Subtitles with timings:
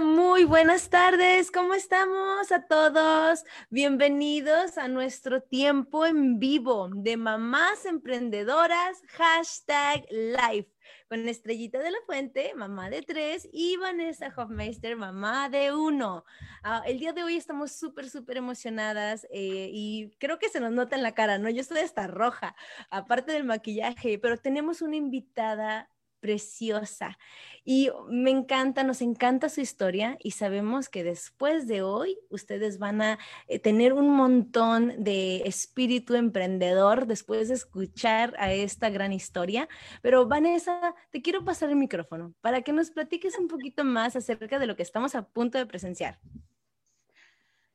[0.00, 1.50] Muy buenas tardes.
[1.50, 3.44] ¿Cómo estamos a todos?
[3.68, 10.70] Bienvenidos a nuestro tiempo en vivo de mamás emprendedoras, hashtag life,
[11.08, 16.24] con Estrellita de la Fuente, mamá de tres, y Vanessa Hofmeister, mamá de uno.
[16.62, 20.70] Ah, el día de hoy estamos súper, súper emocionadas eh, y creo que se nos
[20.70, 21.50] nota en la cara, ¿no?
[21.50, 22.54] Yo estoy hasta roja,
[22.90, 25.90] aparte del maquillaje, pero tenemos una invitada
[26.20, 27.18] preciosa.
[27.64, 33.02] Y me encanta, nos encanta su historia y sabemos que después de hoy ustedes van
[33.02, 39.68] a eh, tener un montón de espíritu emprendedor después de escuchar a esta gran historia.
[40.02, 44.58] Pero Vanessa, te quiero pasar el micrófono para que nos platiques un poquito más acerca
[44.58, 46.18] de lo que estamos a punto de presenciar.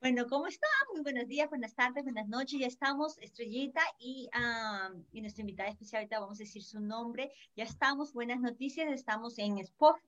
[0.03, 0.69] Bueno, ¿cómo están?
[0.91, 2.59] Muy buenos días, buenas tardes, buenas noches.
[2.59, 4.29] Ya estamos, Estrellita y,
[5.13, 7.31] y nuestra invitada especial, ahorita vamos a decir su nombre.
[7.55, 10.05] Ya estamos, buenas noticias, estamos en Spotify.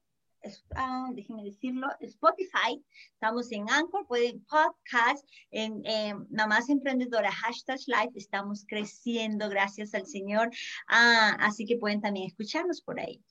[0.75, 5.81] Ah, déjenme decirlo, Spotify, estamos en Anchor, pueden podcast, en
[6.29, 10.51] Mamás Emprendedora, hashtag live, estamos creciendo, gracias al Señor,
[10.89, 13.23] ah, así que pueden también escucharnos por ahí.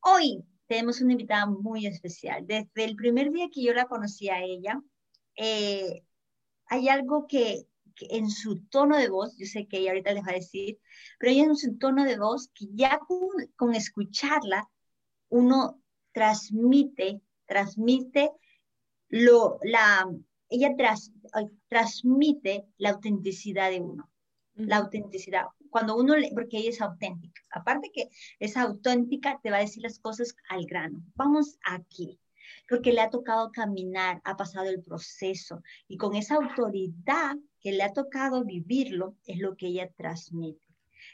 [0.00, 2.44] Hoy tenemos una invitada muy especial.
[2.44, 4.82] Desde el primer día que yo la conocí a ella,
[5.36, 6.02] eh,
[6.68, 7.66] hay algo que,
[8.00, 10.78] en su tono de voz, yo sé que ella ahorita les va a decir,
[11.18, 13.00] pero ella en su tono de voz, que ya
[13.56, 14.68] con, escucharla,
[15.28, 18.30] uno transmite, transmite
[19.08, 20.08] lo, la,
[20.48, 20.74] ella
[21.68, 24.10] transmite la autenticidad de uno,
[24.54, 25.46] la autenticidad.
[25.70, 28.08] Cuando uno, porque ella es auténtica, aparte que
[28.38, 31.02] es auténtica, te va a decir las cosas al grano.
[31.14, 32.18] Vamos aquí
[32.68, 37.82] porque le ha tocado caminar, ha pasado el proceso y con esa autoridad que le
[37.82, 40.60] ha tocado vivirlo es lo que ella transmite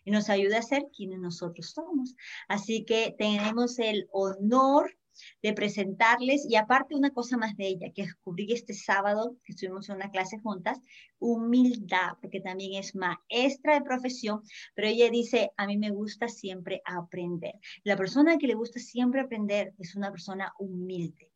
[0.04, 2.14] y nos ayuda a ser quienes nosotros somos.
[2.48, 4.96] Así que tenemos el honor
[5.42, 9.88] de presentarles y aparte una cosa más de ella que descubrí este sábado que estuvimos
[9.88, 10.80] en una clase juntas,
[11.18, 14.42] humildad, porque también es maestra de profesión,
[14.74, 17.54] pero ella dice, a mí me gusta siempre aprender.
[17.82, 21.30] La persona que le gusta siempre aprender es una persona humilde.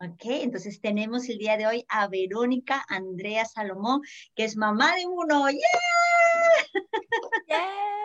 [0.00, 4.00] Ok, entonces tenemos el día de hoy a Verónica Andrea Salomón,
[4.34, 5.48] que es mamá de uno.
[7.48, 8.01] ¡Yeah!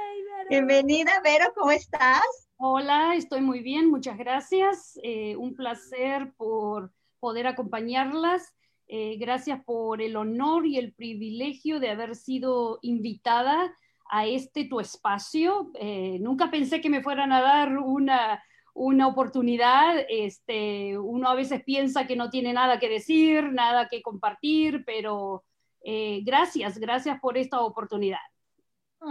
[0.49, 2.49] Bienvenida, Vero, ¿cómo estás?
[2.57, 4.97] Hola, estoy muy bien, muchas gracias.
[5.03, 8.53] Eh, un placer por poder acompañarlas.
[8.87, 13.73] Eh, gracias por el honor y el privilegio de haber sido invitada
[14.09, 15.71] a este tu espacio.
[15.75, 18.41] Eh, nunca pensé que me fueran a dar una
[18.77, 24.03] una oportunidad, este, uno a veces piensa que no tiene nada que decir, nada que
[24.03, 25.43] compartir, pero
[25.83, 28.19] eh, gracias, gracias por esta oportunidad.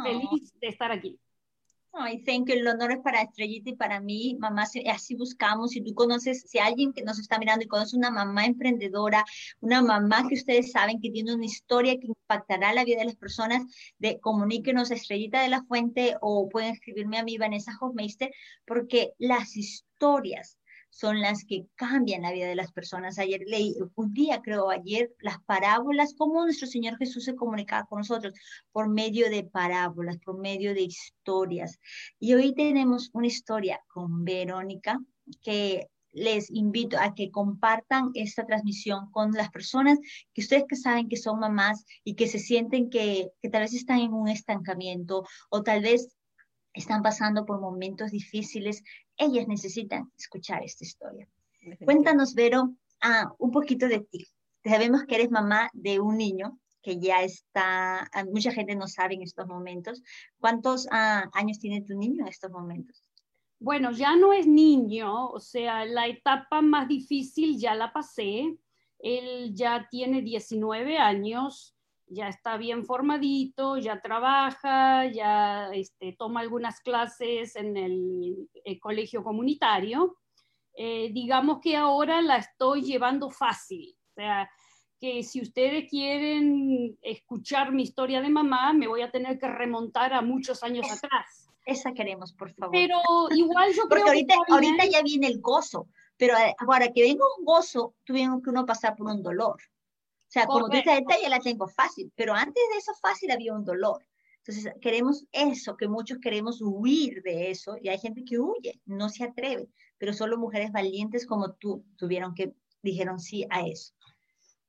[0.05, 1.19] Feliz de estar aquí.
[1.97, 2.55] Thank you.
[2.57, 4.37] El honor es para Estrellita y para mí.
[4.39, 5.71] Mamá, así buscamos.
[5.71, 9.25] Si tú conoces, si alguien que nos está mirando y conoce una mamá emprendedora,
[9.61, 13.17] una mamá que ustedes saben que tiene una historia que impactará la vida de las
[13.17, 13.65] personas,
[13.99, 18.31] de, comuníquenos a Estrellita de la Fuente o pueden escribirme a mí, Vanessa Hofmeister,
[18.67, 20.59] porque las historias
[20.97, 23.19] son las que cambian la vida de las personas.
[23.19, 27.99] Ayer leí, un día creo, ayer, las parábolas, cómo nuestro Señor Jesús se comunicaba con
[27.99, 28.33] nosotros
[28.73, 31.79] por medio de parábolas, por medio de historias.
[32.19, 34.99] Y hoy tenemos una historia con Verónica
[35.43, 39.99] que les invito a que compartan esta transmisión con las personas
[40.33, 43.75] que ustedes que saben que son mamás y que se sienten que, que tal vez
[43.75, 46.16] están en un estancamiento o tal vez
[46.77, 48.85] están pasando por momentos difíciles,
[49.17, 51.27] ellas necesitan escuchar esta historia.
[51.85, 54.27] Cuéntanos, Vero, ah, un poquito de ti.
[54.65, 59.15] Sabemos que eres mamá de un niño que ya está, ah, mucha gente no sabe
[59.15, 60.03] en estos momentos.
[60.39, 63.03] ¿Cuántos ah, años tiene tu niño en estos momentos?
[63.59, 68.55] Bueno, ya no es niño, o sea, la etapa más difícil ya la pasé.
[68.99, 71.76] Él ya tiene 19 años,
[72.09, 79.23] ya está bien formadito, ya trabaja, ya este, toma algunas clases en el, eh, colegio
[79.23, 80.17] comunitario.
[80.75, 83.97] Eh, digamos que ahora la estoy llevando fácil.
[84.11, 84.49] O sea,
[85.01, 90.13] que si ustedes quieren escuchar mi historia de mamá, me voy a tener que remontar
[90.15, 91.49] a muchos años atrás.
[91.65, 92.73] Esa queremos, por favor.
[92.73, 93.01] Pero
[93.35, 97.25] igual yo Porque creo ahorita, que ahorita ya viene el gozo, pero ahora que venga
[97.39, 99.57] un gozo, tuvimos que uno pasar por un dolor.
[100.37, 103.55] O sea, como tú dices, ya la tengo fácil, pero antes de eso fácil había
[103.55, 104.05] un dolor.
[104.39, 109.09] Entonces, queremos eso, que muchos queremos huir de eso, y hay gente que huye, no
[109.09, 112.53] se atreve, pero solo mujeres valientes como tú tuvieron que,
[112.83, 113.95] dijeron sí a eso.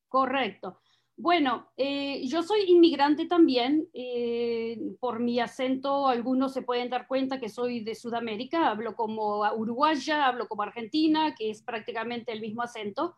[0.07, 0.79] Correcto.
[1.17, 3.89] Bueno, eh, yo soy inmigrante también.
[3.93, 8.69] Eh, por mi acento, algunos se pueden dar cuenta que soy de Sudamérica.
[8.69, 13.17] Hablo como uruguaya, hablo como argentina, que es prácticamente el mismo acento.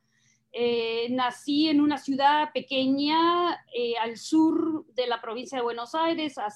[0.51, 6.37] Eh, nací en una ciudad pequeña eh, al sur de la provincia de Buenos Aires,
[6.37, 6.47] a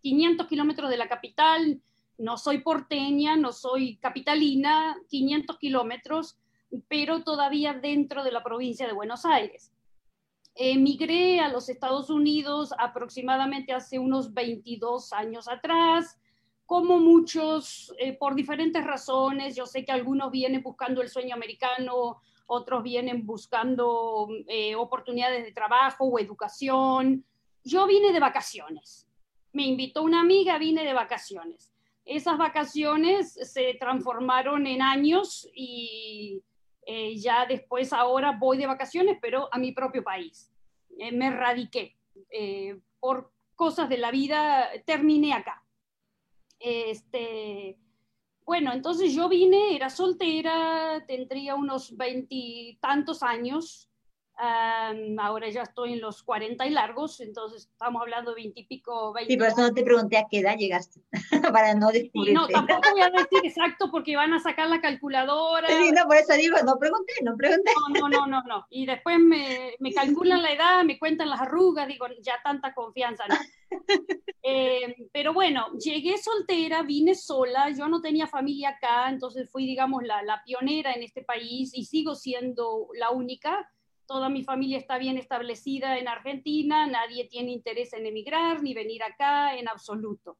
[0.00, 1.82] 500 kilómetros de la capital.
[2.16, 6.38] No soy porteña, no soy capitalina, 500 kilómetros,
[6.88, 9.72] pero todavía dentro de la provincia de Buenos Aires.
[10.54, 16.18] Emigré a los Estados Unidos aproximadamente hace unos 22 años atrás
[16.66, 19.56] como muchos, eh, por diferentes razones.
[19.56, 25.52] Yo sé que algunos vienen buscando el sueño americano, otros vienen buscando eh, oportunidades de
[25.52, 27.24] trabajo o educación.
[27.62, 29.08] Yo vine de vacaciones.
[29.52, 31.72] Me invitó una amiga, vine de vacaciones.
[32.04, 36.42] Esas vacaciones se transformaron en años y
[36.86, 40.50] eh, ya después ahora voy de vacaciones, pero a mi propio país.
[41.12, 41.96] me radiqué.
[43.00, 45.64] por cosas de la vida, terminé acá.
[46.58, 47.78] Este,
[48.44, 53.90] bueno, entonces yo vine, era soltera, tendría unos veintitantos años,
[54.36, 59.14] ahora ya estoy en los 40 y largos, entonces estamos hablando de 20 y pico,
[59.26, 61.00] Sí, por eso no te pregunté a qué edad llegaste,
[61.52, 62.34] para no descubrir.
[62.34, 65.68] no, tampoco voy a decir exacto porque van a sacar la calculadora.
[65.68, 67.70] Sí, no, por eso digo, no pregunté, no pregunté.
[68.00, 71.86] No, no, no, no, Y después me, me calculan la edad, me cuentan las arrugas,
[71.86, 73.36] digo, ya tanta confianza, ¿no?
[74.46, 80.02] Eh, pero bueno, llegué soltera, vine sola, yo no tenía familia acá, entonces fui, digamos,
[80.02, 83.72] la, la pionera en este país y sigo siendo la única
[84.06, 89.02] toda mi familia está bien establecida en Argentina, nadie tiene interés en emigrar ni venir
[89.02, 90.38] acá en absoluto.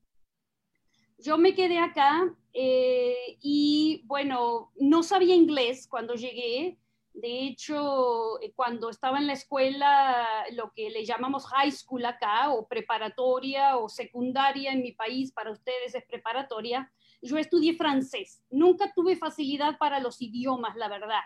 [1.19, 6.79] Yo me quedé acá eh, y bueno, no sabía inglés cuando llegué.
[7.13, 12.51] De hecho, eh, cuando estaba en la escuela, lo que le llamamos high school acá,
[12.51, 18.43] o preparatoria o secundaria en mi país, para ustedes es preparatoria, yo estudié francés.
[18.51, 21.21] Nunca tuve facilidad para los idiomas, la verdad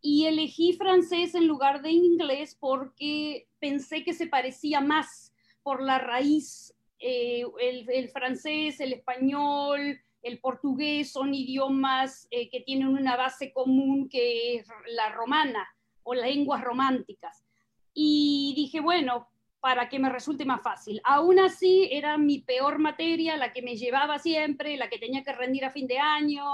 [0.00, 5.98] y elegí francés en lugar de inglés porque pensé que se parecía más por la
[5.98, 6.74] raíz.
[7.00, 14.08] Eh, el, francés, el español, el portugués son idiomas eh, que tienen una base común
[14.08, 15.68] que es la romana
[16.02, 17.44] o lenguas románticas.
[17.92, 19.28] Y dije, bueno,
[19.60, 21.00] para que me resulte más fácil.
[21.04, 25.32] Aún así, era mi peor materia, la que me llevaba siempre, la que tenía que
[25.32, 26.44] rendir a fin de año,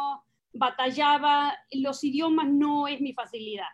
[0.54, 3.68] batallaba, los idiomas no es mi facilidad,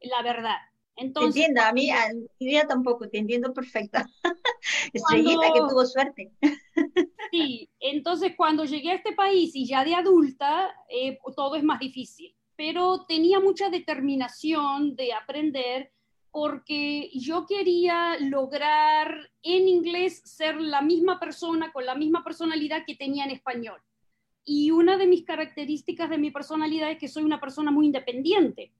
[0.00, 0.56] la verdad.
[0.96, 3.98] Entonces, te entiendo, a mí, a mí tampoco, te entiendo perfecto.
[4.92, 6.32] Estrellita que tuvo suerte.
[7.30, 11.80] sí, entonces cuando llegué a este país y ya de adulta, eh, todo es más
[11.80, 15.92] difícil, pero tenía mucha determinación de aprender
[16.32, 22.94] porque yo quería lograr en inglés ser la misma persona con la misma personalidad que
[22.94, 23.80] tenía en español.
[24.44, 28.72] Y una de mis características de mi personalidad es que soy una persona muy independiente.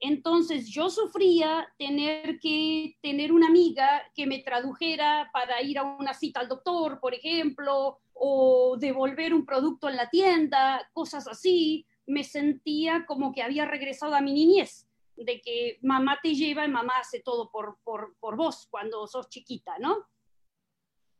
[0.00, 6.12] Entonces yo sufría tener que tener una amiga que me tradujera para ir a una
[6.12, 11.86] cita al doctor, por ejemplo, o devolver un producto en la tienda, cosas así.
[12.06, 16.68] Me sentía como que había regresado a mi niñez, de que mamá te lleva y
[16.68, 20.04] mamá hace todo por, por, por vos cuando sos chiquita, ¿no?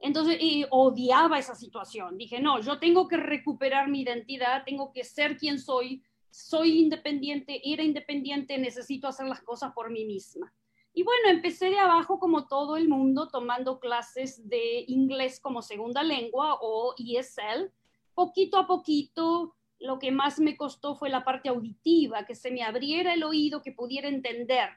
[0.01, 0.39] Entonces,
[0.71, 2.19] odiaba esa situación.
[2.19, 7.61] Dije, no, yo tengo que recuperar mi identidad, tengo que ser quien soy, soy independiente,
[7.65, 10.53] era independiente, necesito hacer las cosas por mí misma.
[10.93, 16.03] Y bueno, empecé de abajo como todo el mundo, tomando clases de inglés como segunda
[16.03, 17.73] lengua o ESL.
[18.15, 22.63] Poquito a poquito, lo que más me costó fue la parte auditiva, que se me
[22.63, 24.69] abriera el oído, que pudiera entender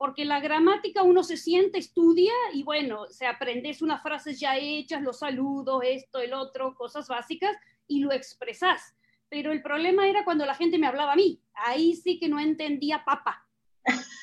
[0.00, 5.02] porque la gramática uno se siente, estudia y bueno, se aprendes unas frases ya hechas,
[5.02, 7.54] los saludos, esto, el otro, cosas básicas
[7.86, 8.96] y lo expresas.
[9.28, 12.40] Pero el problema era cuando la gente me hablaba a mí, ahí sí que no
[12.40, 13.46] entendía papa.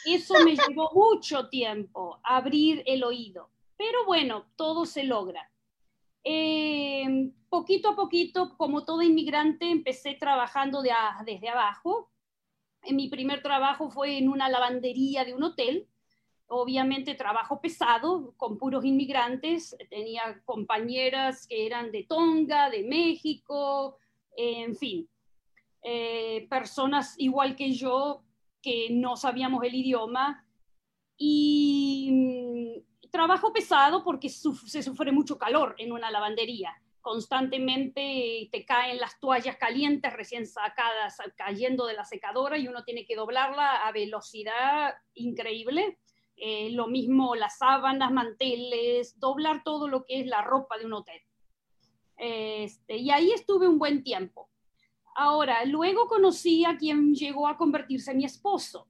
[0.03, 3.51] Eso me llevó mucho tiempo, abrir el oído.
[3.77, 5.47] Pero bueno, todo se logra.
[6.23, 10.89] Eh, poquito a poquito, como todo inmigrante, empecé trabajando de
[11.23, 12.09] desde abajo
[12.91, 15.87] mi primer trabajo fue en una lavandería de un hotel,
[16.47, 23.97] obviamente trabajo pesado, con puros inmigrantes, tenía compañeras que eran de Tonga, de México,
[24.35, 25.09] en fin,
[25.81, 28.23] eh, personas igual que yo
[28.61, 30.45] que no sabíamos el idioma.
[31.17, 36.73] Y mm, trabajo pesado porque se sufre mucho calor en una lavandería
[37.07, 43.05] constantemente te caen las toallas calientes recién sacadas, cayendo de la secadora y uno tiene
[43.05, 45.99] que doblarla a velocidad increíble.
[46.35, 50.93] Eh, lo mismo las sábanas, manteles, doblar todo lo que es la ropa de un
[50.95, 51.21] hotel.
[52.17, 54.49] Este, y ahí estuve un buen tiempo.
[55.15, 58.89] Ahora, luego conocí a quien llegó a convertirse en mi esposo.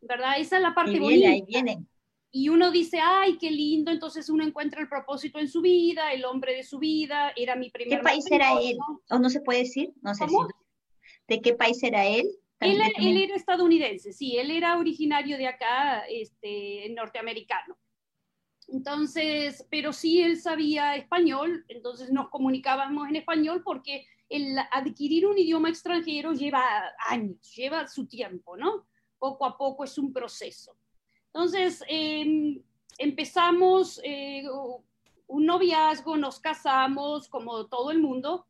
[0.00, 0.38] ¿verdad?
[0.38, 1.18] Esa es la parte Ahí bonita.
[1.18, 1.86] viene, ahí viene.
[2.34, 6.24] Y uno dice, ay, qué lindo, entonces uno encuentra el propósito en su vida, el
[6.24, 8.78] hombre de su vida, era mi primer ¿Qué país era él?
[9.10, 9.92] ¿O no se puede decir?
[10.00, 10.46] No sé ¿Cómo?
[10.46, 10.52] si.
[11.28, 12.26] ¿De qué país era él?
[12.60, 17.76] Él, él era estadounidense, sí, él era originario de acá, este, norteamericano.
[18.68, 25.36] Entonces, pero sí él sabía español, entonces nos comunicábamos en español porque el adquirir un
[25.36, 26.64] idioma extranjero lleva
[27.08, 28.86] años, lleva su tiempo, ¿no?
[29.18, 30.74] Poco a poco es un proceso.
[31.34, 32.60] Entonces, eh,
[32.98, 34.44] empezamos eh,
[35.26, 38.46] un noviazgo, nos casamos, como todo el mundo,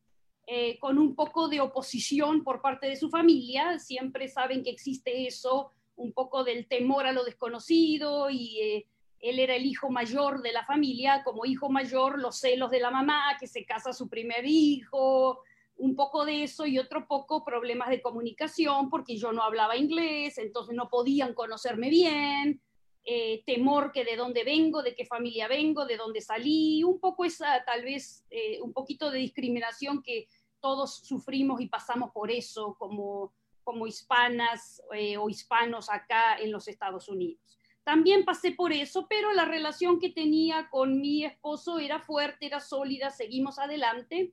[0.46, 3.78] eh, con un poco de oposición por parte de su familia.
[3.78, 8.86] Siempre saben que existe eso, un poco del temor a lo desconocido y eh,
[9.20, 11.22] él era el hijo mayor de la familia.
[11.22, 15.40] Como hijo mayor, los celos de la mamá, que se casa su primer hijo,
[15.76, 20.38] un poco de eso y otro poco problemas de comunicación porque yo no hablaba inglés,
[20.38, 22.60] entonces no podían conocerme bien.
[23.04, 27.24] Eh, temor que de dónde vengo, de qué familia vengo, de dónde salí, un poco
[27.24, 30.28] esa tal vez, eh, un poquito de discriminación que
[30.60, 36.68] todos sufrimos y pasamos por eso como, como hispanas eh, o hispanos acá en los
[36.68, 37.58] Estados Unidos.
[37.82, 42.60] También pasé por eso, pero la relación que tenía con mi esposo era fuerte, era
[42.60, 44.32] sólida, seguimos adelante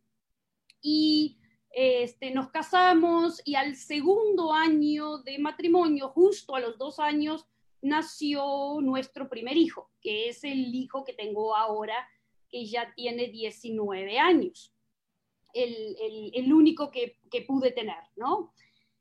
[0.82, 1.40] y
[1.72, 7.48] este, nos casamos y al segundo año de matrimonio, justo a los dos años,
[7.82, 12.08] nació nuestro primer hijo, que es el hijo que tengo ahora,
[12.50, 14.74] que ya tiene 19 años.
[15.54, 17.18] El, único que,
[17.48, 18.54] pude tener, ¿no?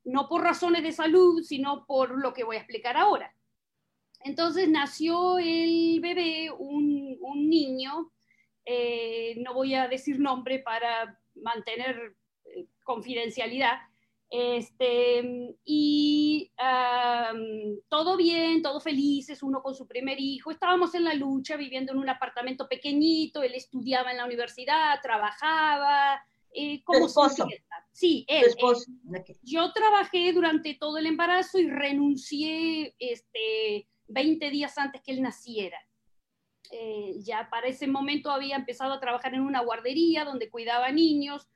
[0.04, 3.34] No por razones de salud, sino por lo que voy a explicar ahora.
[4.20, 8.10] Entonces nació el bebé, un, un niño,
[8.70, 13.78] eh, no voy a decir nombre para mantener eh, confidencialidad,
[14.30, 20.50] este, y um, todo bien, todo felices, uno con su primer hijo.
[20.50, 26.22] Estábamos en la lucha, viviendo en un apartamento pequeñito, él estudiaba en la universidad, trabajaba.
[26.52, 27.46] Eh, como esposo?
[27.92, 28.44] Sí, él.
[28.44, 28.90] esposo?
[29.14, 29.36] él.
[29.42, 35.78] Yo trabajé durante todo el embarazo y renuncié este, 20 días antes que él naciera.
[36.70, 41.48] Eh, ya para ese momento había empezado a trabajar en una guardería donde cuidaba niños,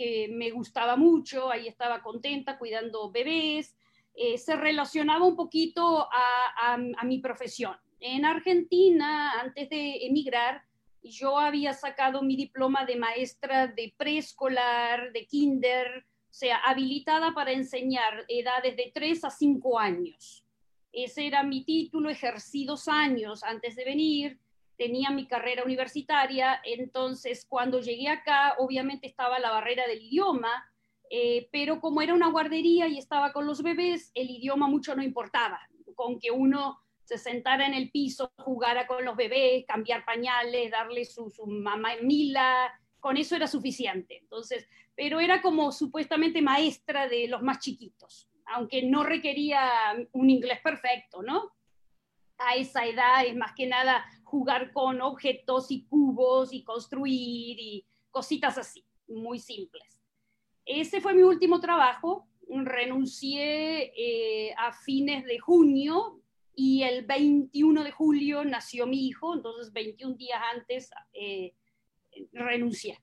[0.00, 3.76] que me gustaba mucho, ahí estaba contenta cuidando bebés,
[4.14, 7.76] eh, se relacionaba un poquito a, mi profesión.
[8.00, 10.62] En Argentina, antes de emigrar,
[11.02, 17.52] yo había sacado mi diploma de maestra de preescolar, de kinder, o sea, habilitada para
[17.52, 20.46] enseñar edades de 3 a 5 años.
[20.92, 24.38] Ese era mi título, ejercí dos años antes de venir,
[24.80, 30.64] tenía mi carrera universitaria, entonces cuando llegué acá, obviamente estaba la barrera del idioma,
[31.10, 35.02] eh, pero como era una guardería y estaba con los bebés, el idioma mucho no
[35.02, 35.60] importaba,
[35.94, 41.04] con que uno se sentara en el piso, jugara con los bebés, cambiar pañales, darle
[41.04, 44.16] su, su mamá mila, con eso era suficiente.
[44.16, 49.60] Entonces, pero era como supuestamente maestra de los más chiquitos, aunque no requería
[50.12, 51.52] un inglés perfecto, ¿no?
[52.38, 57.84] A esa edad es más que nada jugar con objetos y cubos y construir y
[58.10, 60.00] cositas así, muy simples.
[60.64, 62.28] Ese fue mi último trabajo.
[62.48, 66.22] Renuncié eh, a fines de junio
[66.54, 71.54] y el 21 de julio nació mi hijo, entonces 21 días antes eh,
[72.32, 72.98] renuncié.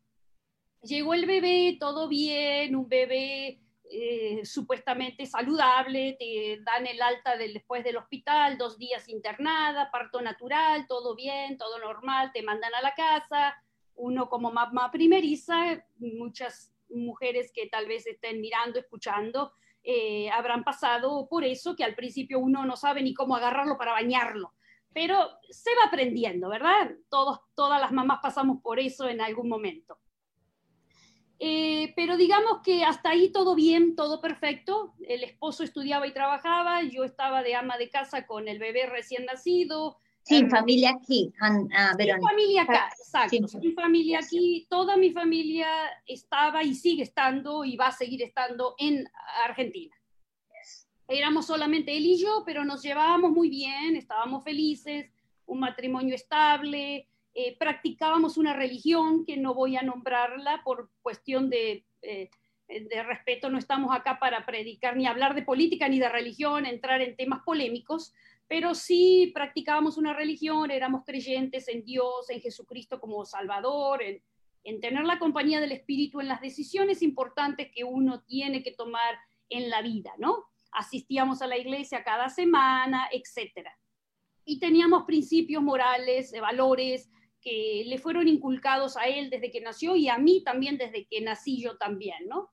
[0.82, 7.84] Llegó el bebé, todo bien, un bebé eh, supuestamente saludable, te dan el alta después
[7.84, 12.94] del hospital, dos días internada, parto natural, todo bien, todo normal, te mandan a la
[12.96, 13.56] casa,
[13.96, 19.54] uno como mamá primeriza, muchas mujeres que tal vez estén mirando, escuchando,
[19.84, 23.94] eh, habrán pasado por eso, que al principio uno no sabe ni cómo agarrarlo para
[23.94, 24.54] bañarlo,
[24.94, 26.92] pero se va aprendiendo, ¿verdad?
[27.10, 29.98] Todos, todas las mamás pasamos por eso en algún momento.
[31.40, 34.96] Eh, pero digamos que hasta ahí todo bien, todo perfecto.
[35.08, 39.26] El esposo estudiaba y trabajaba, yo estaba de ama de casa con el bebé recién
[39.26, 39.98] nacido.
[40.24, 43.30] Sin familia aquí, uh, Sin familia acá, exacto.
[43.30, 45.68] Sin, sin familia aquí, toda mi familia
[46.06, 49.06] estaba y sigue estando y va a seguir estando en
[49.46, 49.96] Argentina.
[51.08, 55.10] Éramos solamente él y yo, pero nos llevábamos muy bien, estábamos felices,
[55.46, 57.08] un matrimonio estable,
[57.40, 62.32] eh, practicábamos una religión que no voy a nombrarla por cuestión de, eh,
[62.68, 67.00] de, respeto, no estamos acá para predicar ni hablar de política ni de religión, entrar
[67.00, 68.12] en temas polémicos,
[68.48, 74.24] pero sí practicábamos una religión, éramos creyentes en Dios, en Jesucristo como Salvador, en,
[74.64, 79.16] en tener la compañía del Espíritu en las decisiones importantes que uno tiene que tomar
[79.50, 80.48] en la vida, ¿no?
[80.72, 83.68] asistíamos a la iglesia cada semana, etc.
[84.44, 87.12] Y teníamos principios morales, valores
[87.48, 91.22] que le fueron inculcados a él desde que nació y a mí también desde que
[91.22, 92.52] nací yo también, ¿no?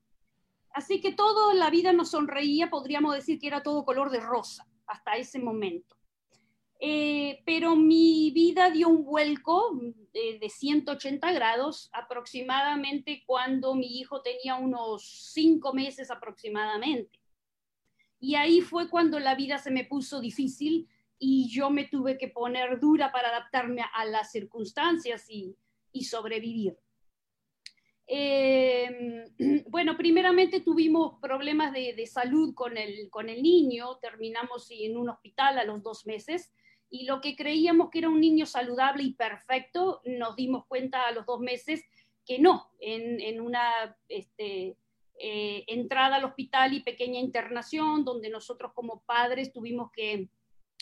[0.70, 4.68] Así que toda la vida nos sonreía, podríamos decir que era todo color de rosa
[4.86, 5.96] hasta ese momento.
[6.78, 9.72] Eh, pero mi vida dio un vuelco
[10.12, 17.18] de, de, 180 grados aproximadamente cuando mi hijo tenía unos cinco meses aproximadamente.
[18.20, 22.28] Y ahí fue cuando la vida se me puso difícil y yo me tuve que
[22.28, 25.56] poner dura para adaptarme a las circunstancias y,
[25.92, 26.76] y sobrevivir.
[28.06, 29.24] Eh,
[29.68, 35.08] bueno, primeramente tuvimos problemas de, de, salud con el, con el niño, terminamos en un
[35.08, 36.52] hospital a los dos meses
[36.90, 41.12] y lo que creíamos que era un niño saludable y perfecto, nos dimos cuenta a
[41.12, 41.82] los dos meses
[42.26, 44.76] que no, en, en una este,
[45.18, 50.28] eh, entrada al hospital y pequeña internación, donde nosotros como padres tuvimos que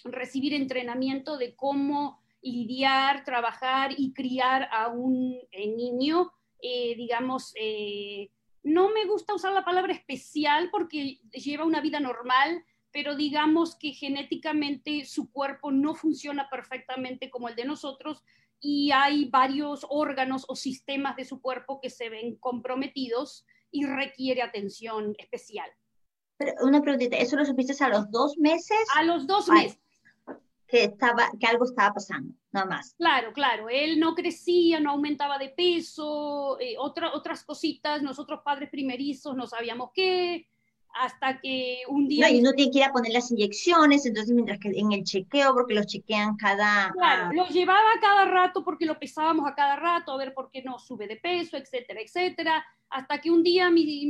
[0.04, 8.30] recibir entrenamiento de cómo lidiar, trabajar y criar a un eh, niño, eh, digamos, eh,
[8.64, 13.92] no me gusta usar la palabra especial porque lleva una vida normal, pero digamos que
[13.92, 18.22] genéticamente su cuerpo no funciona perfectamente como el de nosotros
[18.60, 24.42] y hay varios órganos o sistemas de su cuerpo que se ven comprometidos y requiere
[24.42, 25.68] atención especial.
[26.36, 28.78] Pero una preguntita, ¿eso lo supiste a los dos meses?
[28.94, 29.82] A los dos meses
[30.72, 32.94] que, estaba, que algo estaba pasando, nada más.
[32.96, 38.70] Claro, claro, él no crecía, no aumentaba de peso, eh, otra, otras cositas, nosotros padres
[38.70, 40.48] primerizos no sabíamos qué,
[40.94, 42.26] hasta que un día...
[42.26, 45.04] No, y uno tiene que ir a poner las inyecciones, entonces mientras que en el
[45.04, 46.90] chequeo, porque los chequean cada...
[46.92, 50.62] Claro, lo llevaba cada rato porque lo pesábamos a cada rato, a ver por qué
[50.62, 54.06] no sube de peso, etcétera, etcétera, hasta que un día mi,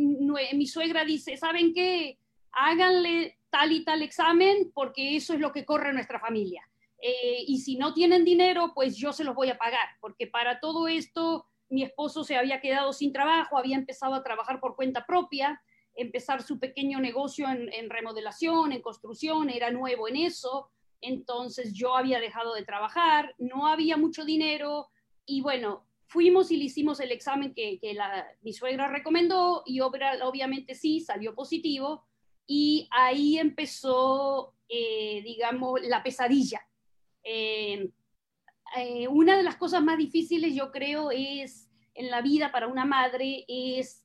[0.55, 2.19] mi suegra dice, ¿saben qué?
[2.53, 6.67] Háganle tal y tal examen porque eso es lo que corre nuestra familia.
[7.03, 10.61] Eh, y si no tienen dinero, pues yo se los voy a pagar, porque para
[10.61, 15.05] todo esto mi esposo se había quedado sin trabajo, había empezado a trabajar por cuenta
[15.05, 15.61] propia,
[15.95, 22.21] empezar su pequeño negocio en, remodelación, en construcción, era nuevo en eso, entonces yo había
[22.21, 24.89] dejado de trabajar, no había mucho dinero
[25.27, 29.81] y bueno, fuimos y le hicimos el examen que, que la, mi suegra recomendó y
[29.81, 32.05] obviamente sí, salió positivo
[32.47, 36.61] y ahí empezó, eh, digamos, la pesadilla.
[37.23, 37.91] Eh,
[38.77, 42.85] eh, una de las cosas más difíciles, yo creo, es en la vida para una
[42.85, 44.01] madre, es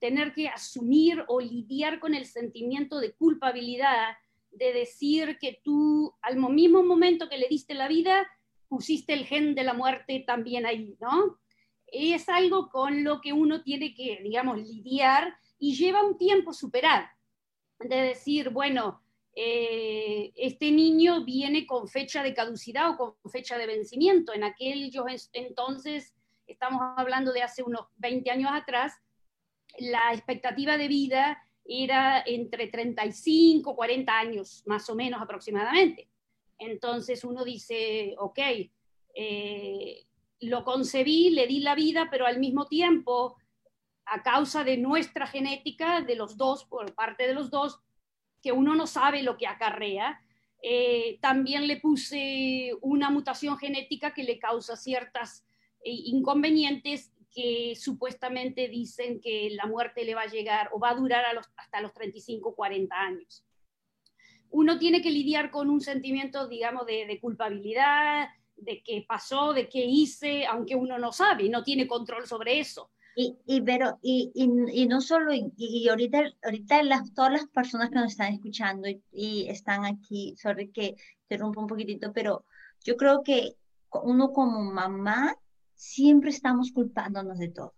[0.00, 4.16] tener que asumir o lidiar con el sentimiento de culpabilidad,
[4.50, 8.26] de decir que tú al mismo momento que le diste la vida,
[8.68, 11.38] pusiste el gen de la muerte también ahí, ¿no?
[11.88, 17.13] Es algo con lo que uno tiene que, digamos, lidiar y lleva un tiempo superar
[17.78, 19.02] de decir, bueno,
[19.36, 24.32] eh, este niño viene con fecha de caducidad o con fecha de vencimiento.
[24.32, 26.14] En aquellos entonces,
[26.46, 28.92] estamos hablando de hace unos 20 años atrás,
[29.78, 36.08] la expectativa de vida era entre 35, 40 años, más o menos aproximadamente.
[36.58, 38.38] Entonces uno dice, ok,
[39.14, 40.06] eh,
[40.40, 43.36] lo concebí, le di la vida, pero al mismo tiempo
[44.06, 47.80] a causa de nuestra genética, de los dos, por parte de los dos,
[48.42, 50.20] que uno no sabe lo que acarrea.
[50.62, 55.44] Eh, también le puse una mutación genética que le causa ciertas
[55.84, 60.94] eh, inconvenientes que supuestamente dicen que la muerte le va a llegar o va a
[60.94, 61.24] durar
[61.56, 63.44] hasta los 35, 40 años.
[64.50, 69.84] Uno tiene que lidiar con un sentimiento, digamos, de, culpabilidad, de qué pasó, de qué
[69.84, 72.92] hice, aunque uno no sabe, no tiene control sobre eso.
[73.16, 77.96] Y, y, pero, y, y, no solo, y, ahorita, ahorita las, todas las personas que
[77.96, 80.96] nos están escuchando y, están aquí, sorry que
[81.28, 82.44] te rompo un poquitito, pero
[82.84, 83.56] yo creo que
[84.02, 85.36] uno como mamá
[85.74, 87.74] siempre estamos culpándonos de todo.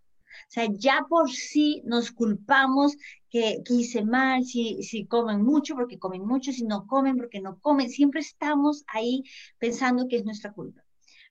[0.49, 2.97] O sea, ya por sí nos culpamos
[3.31, 7.41] que, que hice mal, si, si comen mucho porque comen mucho, si no comen porque
[7.41, 9.23] no comen, siempre estamos ahí
[9.59, 10.83] pensando que es nuestra culpa.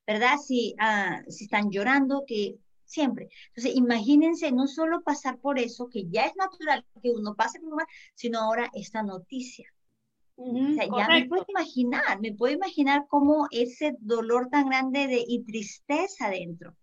[0.07, 0.37] ¿Verdad?
[0.37, 3.29] Si, uh, si están llorando, que siempre.
[3.47, 7.75] Entonces, imagínense no solo pasar por eso, que ya es natural que uno pase por
[7.75, 9.71] mal, sino ahora esta noticia.
[10.35, 15.23] o sea, ya me puedo imaginar, me puedo imaginar cómo ese dolor tan grande de,
[15.27, 16.75] y tristeza dentro.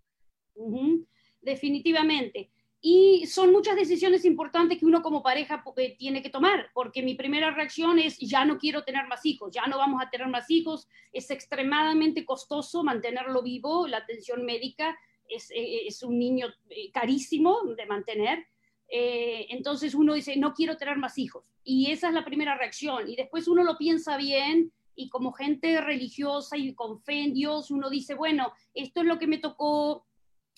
[1.41, 2.51] Definitivamente.
[2.85, 7.15] Y son muchas decisiones importantes que uno como pareja eh, tiene que tomar, porque mi
[7.15, 10.51] primera reacción es, ya no quiero tener más hijos, ya no vamos a tener más
[10.51, 16.91] hijos, es extremadamente costoso mantenerlo vivo, la atención médica, es, eh, es un niño eh,
[16.93, 18.47] carísimo de mantener.
[18.89, 21.45] Eh, entonces uno dice, no quiero tener más hijos.
[21.65, 23.09] Y esa es la primera reacción.
[23.09, 27.71] Y después uno lo piensa bien y como gente religiosa y con fe en Dios,
[27.71, 30.07] uno dice, bueno, esto es lo que me tocó,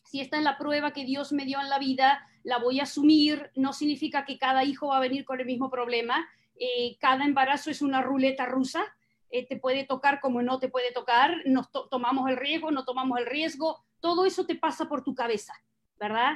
[0.05, 2.85] si esta es la prueba que Dios me dio en la vida, la voy a
[2.85, 7.24] asumir, no significa que cada hijo va a venir con el mismo problema, eh, cada
[7.24, 8.85] embarazo es una ruleta rusa,
[9.31, 13.18] eh, te puede tocar como no te puede tocar, nos tomamos el riesgo, no tomamos
[13.18, 15.55] el riesgo, todo eso te pasa por tu cabeza,
[15.99, 16.35] ¿verdad?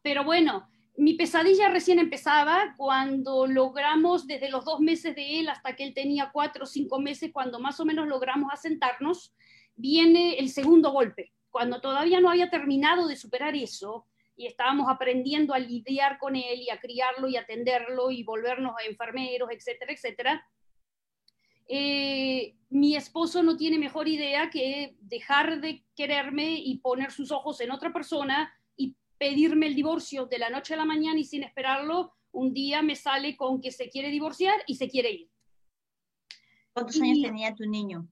[0.00, 5.76] Pero bueno, mi pesadilla recién empezaba cuando logramos, desde los dos meses de él hasta
[5.76, 9.34] que él tenía cuatro o cinco meses, cuando más o menos logramos asentarnos,
[9.76, 11.34] viene el segundo golpe.
[11.50, 16.62] Cuando todavía no había terminado de superar eso y estábamos aprendiendo a lidiar con él
[16.62, 20.46] y a criarlo y atenderlo y volvernos a enfermeros, etcétera, etcétera,
[21.68, 27.60] eh, mi esposo no tiene mejor idea que dejar de quererme y poner sus ojos
[27.60, 28.52] en otra persona
[29.18, 32.96] pedirme el divorcio de la noche a la mañana y sin esperarlo, un día me
[32.96, 35.30] sale con que se quiere divorciar y se quiere ir.
[36.72, 38.08] ¿Cuántos años tenía tu niño?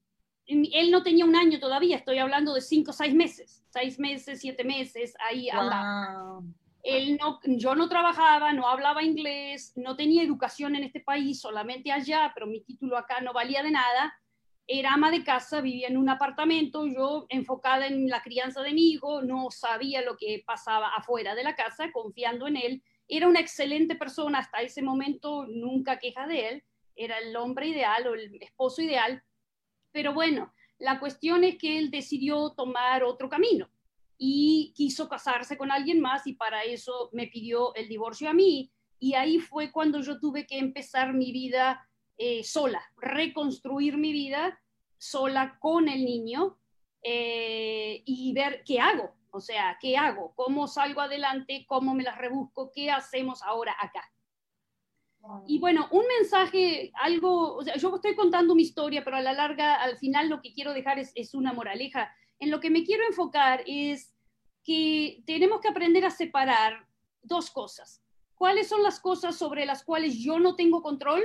[0.46, 4.40] Él no tenía un año todavía, estoy hablando de cinco o seis meses, seis meses,
[4.40, 6.42] siete meses, ahí andaba.
[6.82, 11.92] Él no, yo no trabajaba, no hablaba inglés, no tenía educación en este país, solamente
[11.92, 14.12] allá, pero mi título acá no valía de nada
[14.66, 18.90] era ama de casa, vivía en un apartamento, yo enfocada en la crianza de mi
[18.90, 22.82] hijo, no sabía lo que pasaba afuera de la casa, confiando en él.
[23.08, 26.64] Era una excelente persona hasta ese momento, nunca queja de él,
[26.94, 29.22] era el hombre ideal o el esposo ideal.
[29.90, 33.68] Pero bueno, la cuestión es que él decidió tomar otro camino
[34.24, 38.72] y quiso casarse con alguien más y para eso me pidió el divorcio a mí.
[39.00, 44.62] Y ahí fue cuando yo tuve que empezar mi vida eh, sola, reconstruir mi vida
[44.96, 46.56] sola con el niño
[47.02, 52.16] eh, y ver qué hago, o sea, qué hago, cómo salgo adelante, cómo me las
[52.16, 54.08] rebusco, qué hacemos ahora acá.
[55.48, 59.32] Y bueno, un mensaje, algo, o sea, yo estoy contando mi historia, pero a la
[59.32, 62.14] larga, al final lo que quiero dejar es, es una moraleja.
[62.42, 64.12] En lo que me quiero enfocar es
[64.64, 66.88] que tenemos que aprender a separar
[67.22, 68.02] dos cosas.
[68.34, 71.22] ¿Cuáles son las cosas sobre las cuales yo no tengo control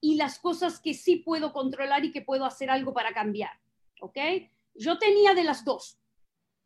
[0.00, 3.50] y las cosas que sí puedo controlar y que puedo hacer algo para cambiar.
[4.00, 4.16] ¿Ok?
[4.74, 5.98] Yo tenía de las dos.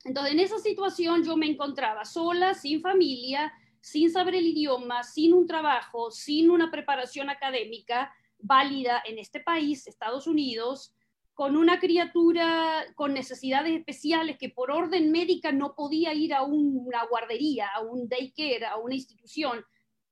[0.04, 5.34] Entonces, en esa situación yo me encontraba sola, sin familia, sin saber el idioma, sin
[5.34, 10.94] un trabajo, sin una preparación académica válida en este país, Estados Unidos,
[11.34, 17.04] con una criatura con necesidades especiales que por orden médica no podía ir a una
[17.06, 19.64] guardería, a un daycare, a una institución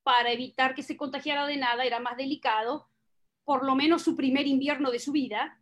[0.02, 2.88] para evitar que se contagiara de nada, era más delicado
[3.48, 5.58] por lo menos su primer invierno de su vida,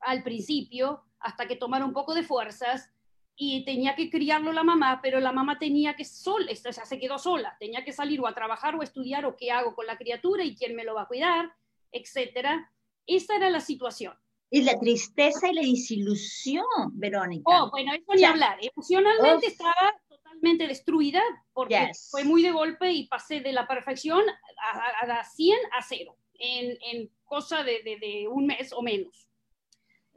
[0.00, 2.90] al principio, hasta que tomara un poco de fuerzas,
[3.34, 6.98] y tenía que criarlo la mamá, pero la mamá tenía que sola, o sea, se
[6.98, 9.86] quedó sola, tenía que salir o a trabajar o a estudiar o qué hago con
[9.86, 11.50] la criatura y quién me lo va a cuidar,
[11.92, 12.70] etcétera.
[13.06, 14.12] Esa era la situación.
[14.50, 17.44] Y la tristeza y la desilusión, Verónica.
[17.44, 18.58] Oh, bueno, eso ni hablar.
[18.62, 24.22] Emocionalmente estaba totalmente destruida porque fue muy de golpe y pasé de la perfección
[24.72, 29.28] a, a, a 100 a 0 en, cosa de, un mes o menos.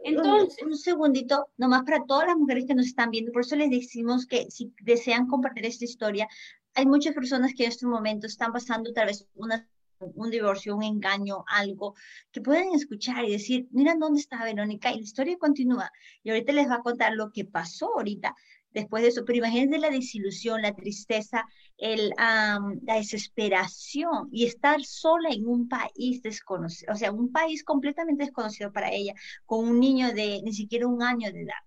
[0.03, 3.69] Entonces, un, segundito, nomás para todas las mujeres que nos están viendo, por eso les
[3.69, 6.27] decimos que si desean compartir esta historia,
[6.73, 9.67] hay muchas personas que en este momento están pasando tal vez una,
[10.01, 11.95] un divorcio, un engaño, algo,
[12.31, 15.91] que pueden escuchar y decir, mira dónde está Verónica y la historia continúa.
[16.23, 18.35] Y ahorita les va a contar lo que pasó ahorita
[18.71, 19.23] después de eso.
[19.25, 21.45] Pero imagínense la desilusión, la tristeza,
[21.77, 28.25] el, la desesperación y estar sola en un país desconocido, o sea, un país completamente
[28.25, 29.13] desconocido para ella,
[29.45, 31.61] con un niño de ni siquiera un año de edad.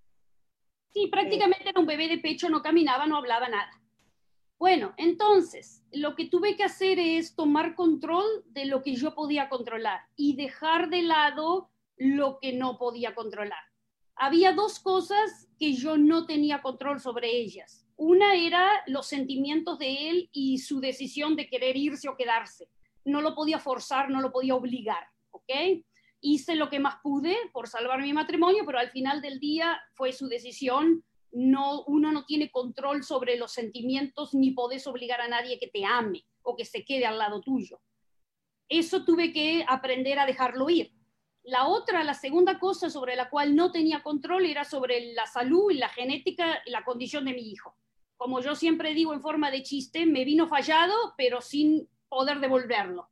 [0.92, 3.84] Sí, prácticamente era un bebé de pecho, no caminaba, no hablaba nada.
[4.64, 9.50] Bueno, entonces, lo que tuve que hacer es tomar control de lo que yo podía
[9.50, 13.62] controlar y dejar de lado lo que no podía controlar
[14.16, 17.87] había dos cosas que yo no tenía control sobre ellas.
[17.96, 22.68] Una era los sentimientos de él y su decisión de querer irse o quedarse.
[23.05, 25.50] No lo podía forzar, no lo podía obligar, ¿ok?
[26.20, 30.12] Hice lo que más pude por salvar mi matrimonio, pero al final del día fue
[30.12, 31.05] su decisión.
[31.35, 35.85] No, uno no tiene control sobre los sentimientos ni podés obligar a nadie que te
[35.85, 37.81] ame o que se quede al lado tuyo.
[38.68, 40.92] Eso tuve que aprender a dejarlo ir
[41.44, 45.70] la otra, la segunda cosa sobre la cual no tenía control era sobre la salud
[45.70, 47.77] y la genética y la condición de mi hijo.
[48.16, 53.11] Como yo siempre digo en forma de chiste, me vino fallado, pero sin poder devolverlo.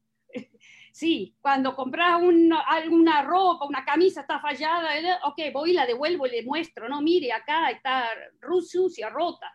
[0.92, 2.20] Sí, cuando compras
[2.68, 6.86] alguna ropa, una camisa está fallada, eh, ok, voy y la devuelvo y le muestro,
[6.88, 8.08] no, mire, acá está
[8.62, 9.50] sucia, rota.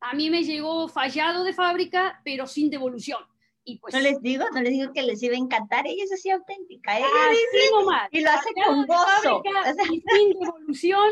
[0.00, 3.20] A mí me llegó fallado de fábrica, pero sin devolución.
[3.64, 6.12] Y pues, no les digo, no les digo que les iba a encantar, ella es
[6.12, 9.42] así auténtica, ella así dice, nomás, y lo hace con de gozo.
[9.42, 11.10] fábrica y sin devolución,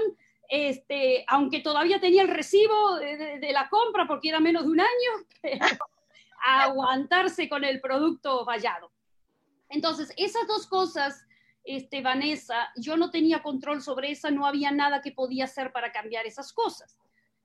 [0.49, 4.71] este, aunque todavía tenía el recibo de, de- de la compra porque era menos de
[4.71, 5.11] un año,
[5.43, 5.67] pero
[6.45, 8.93] aguantarse con el producto fallado.
[9.75, 11.27] Entonces, esas dos cosas,
[11.65, 15.91] este, Vanessa, yo no tenía control sobre esa, no había nada que podía hacer para
[15.91, 16.97] cambiar esas cosas.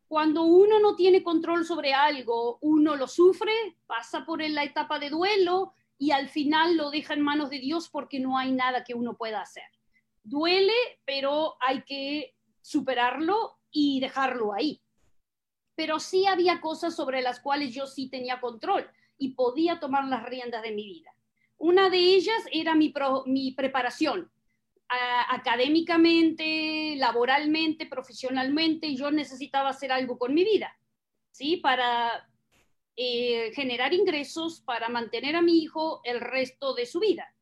[0.08, 3.52] Cuando uno no tiene control sobre algo, uno lo sufre,
[3.88, 7.90] pasa por la etapa de duelo y al final lo deja en manos de Dios
[7.90, 9.66] porque no hay nada que uno pueda hacer.
[10.22, 10.74] Duele,
[11.06, 14.84] pero hay que superarlo y dejarlo ahí.
[15.74, 18.88] Pero sí había cosas sobre las cuales yo sí tenía control
[19.18, 21.12] y podía tomar las riendas de mi vida.
[21.60, 22.94] Una de ellas era mi,
[23.26, 24.32] mi preparación.
[25.30, 30.76] Académicamente, laboralmente, profesionalmente, yo necesitaba hacer algo con mi vida,
[31.30, 31.58] ¿sí?
[31.58, 32.28] Para
[32.96, 37.36] eh, generar ingresos, para mantener a mi hijo el resto de su vida.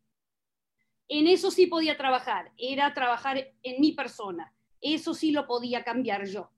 [1.08, 4.53] En eso sí podía trabajar, era trabajar en mi persona.
[4.82, 6.51] Eso sí lo podía cambiar yo.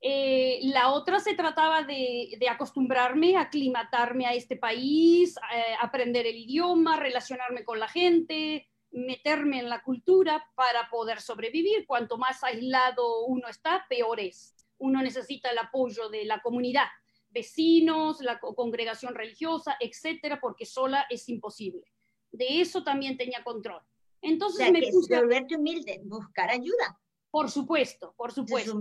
[0.00, 6.36] Eh, la otra se trataba de, de acostumbrarme, aclimatarme a este país, eh, aprender el
[6.36, 11.84] idioma, relacionarme con la gente, meterme en la cultura para poder sobrevivir.
[11.86, 14.54] Cuanto más aislado uno está, peor es.
[14.78, 16.86] Uno necesita el apoyo de la comunidad,
[17.30, 21.82] vecinos, la co- congregación religiosa, etcétera, porque sola es imposible.
[22.30, 23.82] De eso también tenía control.
[23.82, 23.86] o
[24.22, 26.98] Entonces sea, me que puse, volverte humilde, buscar ayuda.
[27.38, 28.80] Por supuesto, por supuesto.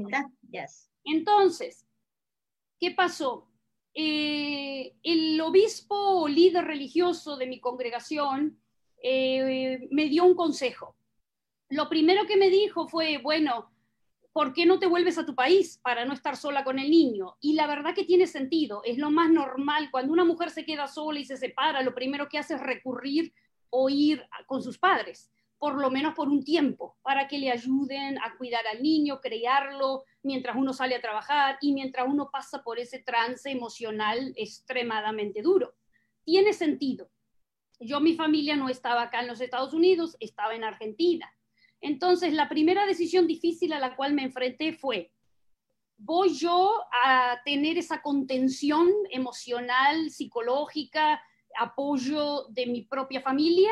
[0.50, 0.90] yes.
[1.04, 1.86] Entonces,
[2.80, 3.52] ¿qué pasó?
[3.94, 8.60] Eh, el obispo o líder religioso de mi congregación
[9.04, 10.96] eh, me dio un consejo.
[11.70, 13.72] Lo primero que me dijo fue, bueno,
[14.34, 17.38] ¿por qué no te vuelves a tu país para no estar sola con el niño?
[17.40, 19.90] Y la verdad que tiene sentido, es lo más normal.
[19.92, 23.32] Cuando una mujer se queda sola y se separa, lo primero que hace es recurrir
[23.70, 28.18] o ir con sus padres, por lo menos por un tiempo, para que le ayuden
[28.20, 32.80] a cuidar al niño, criarlo, mientras uno sale a trabajar y mientras uno pasa por
[32.80, 35.76] ese trance emocional extremadamente duro.
[36.24, 37.10] Tiene sentido.
[37.80, 41.32] Yo, mi familia no estaba acá en los Estados Unidos, estaba en Argentina.
[41.82, 45.12] Entonces, la primera decisión difícil a la cual me enfrenté fue,
[45.98, 51.22] ¿voy yo a tener esa contención emocional, psicológica,
[51.60, 53.72] apoyo de mi propia familia?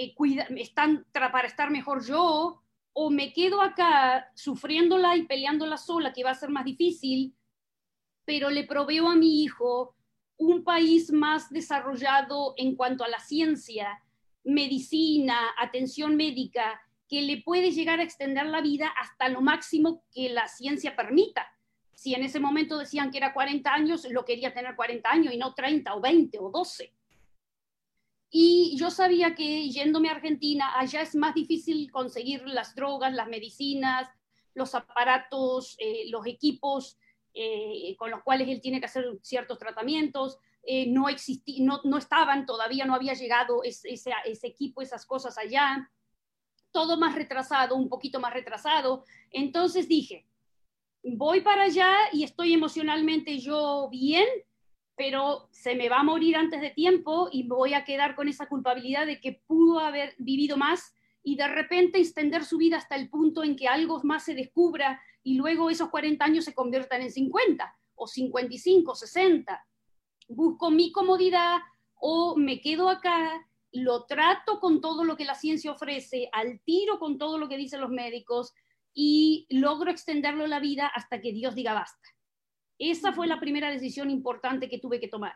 [0.00, 6.12] Eh, cuida- están, para estar mejor yo, o me quedo acá sufriéndola y peleándola sola,
[6.12, 7.34] que va a ser más difícil,
[8.24, 9.96] pero le proveo a mi hijo
[10.36, 14.00] un país más desarrollado en cuanto a la ciencia,
[14.44, 20.28] medicina, atención médica, que le puede llegar a extender la vida hasta lo máximo que
[20.28, 21.44] la ciencia permita.
[21.92, 25.38] Si en ese momento decían que era 40 años, lo quería tener 40 años y
[25.38, 26.94] no 30 o 20 o 12.
[28.30, 33.28] Y yo sabía que yéndome a Argentina, allá es más difícil conseguir las drogas, las
[33.28, 34.08] medicinas,
[34.54, 36.98] los aparatos, eh, los equipos
[37.34, 40.38] eh, con los cuales él tiene que hacer ciertos tratamientos.
[40.62, 44.12] Eh, no, existí, no, no estaban, todavía no había llegado ese,
[44.42, 45.90] equipo, esas cosas allá.
[46.70, 49.04] Todo más retrasado, un poquito más retrasado.
[49.30, 50.26] Entonces dije,
[51.02, 54.26] voy para allá y estoy emocionalmente yo bien,
[54.98, 58.48] pero se me va a morir antes de tiempo y voy a quedar con esa
[58.48, 63.08] culpabilidad de que pudo haber vivido más y de repente extender su vida hasta el
[63.08, 67.12] punto en que algo más se descubra y luego esos 40 años se conviertan en
[67.12, 69.66] 50 o 55, 60.
[70.28, 71.58] Busco mi comodidad
[71.94, 76.98] o me quedo acá, lo trato con todo lo que la ciencia ofrece, al tiro
[76.98, 78.52] con todo lo que dicen los médicos
[78.94, 82.17] y logro extenderlo la vida hasta que Dios diga basta.
[82.78, 85.34] Esa fue la primera decisión importante que tuve que tomar.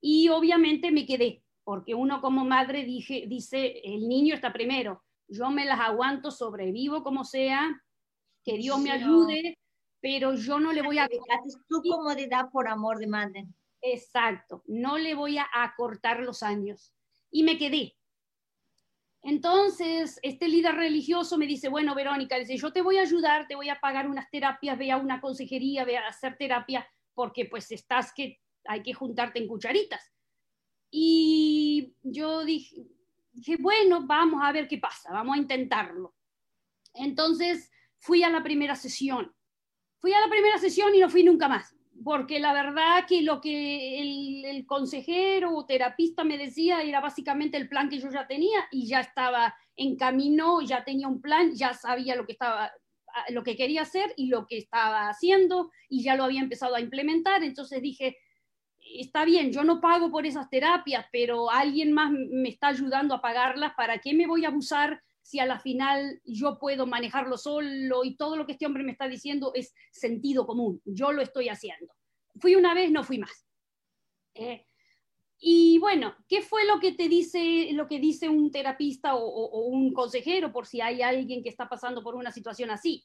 [0.00, 5.50] Y obviamente me quedé, porque uno como madre dije, dice, el niño está primero, yo
[5.50, 7.80] me las aguanto, sobrevivo como sea,
[8.44, 9.58] que Dios me ayude,
[10.00, 11.08] pero yo no le voy a...
[11.08, 13.46] Dejaste tu comodidad por amor de madre.
[13.80, 16.94] Exacto, no le voy a acortar los años.
[17.30, 17.96] Y me quedé.
[19.26, 23.54] Entonces, este líder religioso me dice, bueno, Verónica, dice, yo te voy a ayudar, te
[23.54, 27.72] voy a pagar unas terapias, ve a una consejería, ve a hacer terapia, porque pues
[27.72, 30.12] estás que hay que juntarte en cucharitas.
[30.90, 32.86] Y yo dije,
[33.32, 36.14] dije, bueno, vamos a ver qué pasa, vamos a intentarlo.
[36.92, 39.34] Entonces, fui a la primera sesión.
[40.00, 43.40] Fui a la primera sesión y no fui nunca más porque la verdad que lo
[43.40, 44.00] que
[44.50, 48.86] el, consejero o terapista me decía era básicamente el plan que yo ya tenía y
[48.86, 52.72] ya estaba en camino, ya tenía un plan, ya sabía lo que estaba
[53.28, 56.80] lo que quería hacer y lo que estaba haciendo y ya lo había empezado a
[56.80, 57.44] implementar.
[57.44, 58.16] Entonces dije,
[58.98, 63.20] está bien, yo no pago por esas terapias, pero alguien más me está ayudando a
[63.20, 68.04] pagarlas, ¿para qué me voy a abusar si a la final yo puedo manejarlo solo
[68.04, 70.82] y todo lo que este hombre me está diciendo es sentido común?
[70.84, 71.92] Yo lo estoy haciendo.
[72.38, 73.46] Fui una vez, no fui más.
[74.34, 74.66] Eh,
[75.38, 79.94] y bueno, ¿qué fue lo que te dice, lo que dice un terapista o, un
[79.94, 83.04] consejero por si hay alguien que está pasando por una situación así?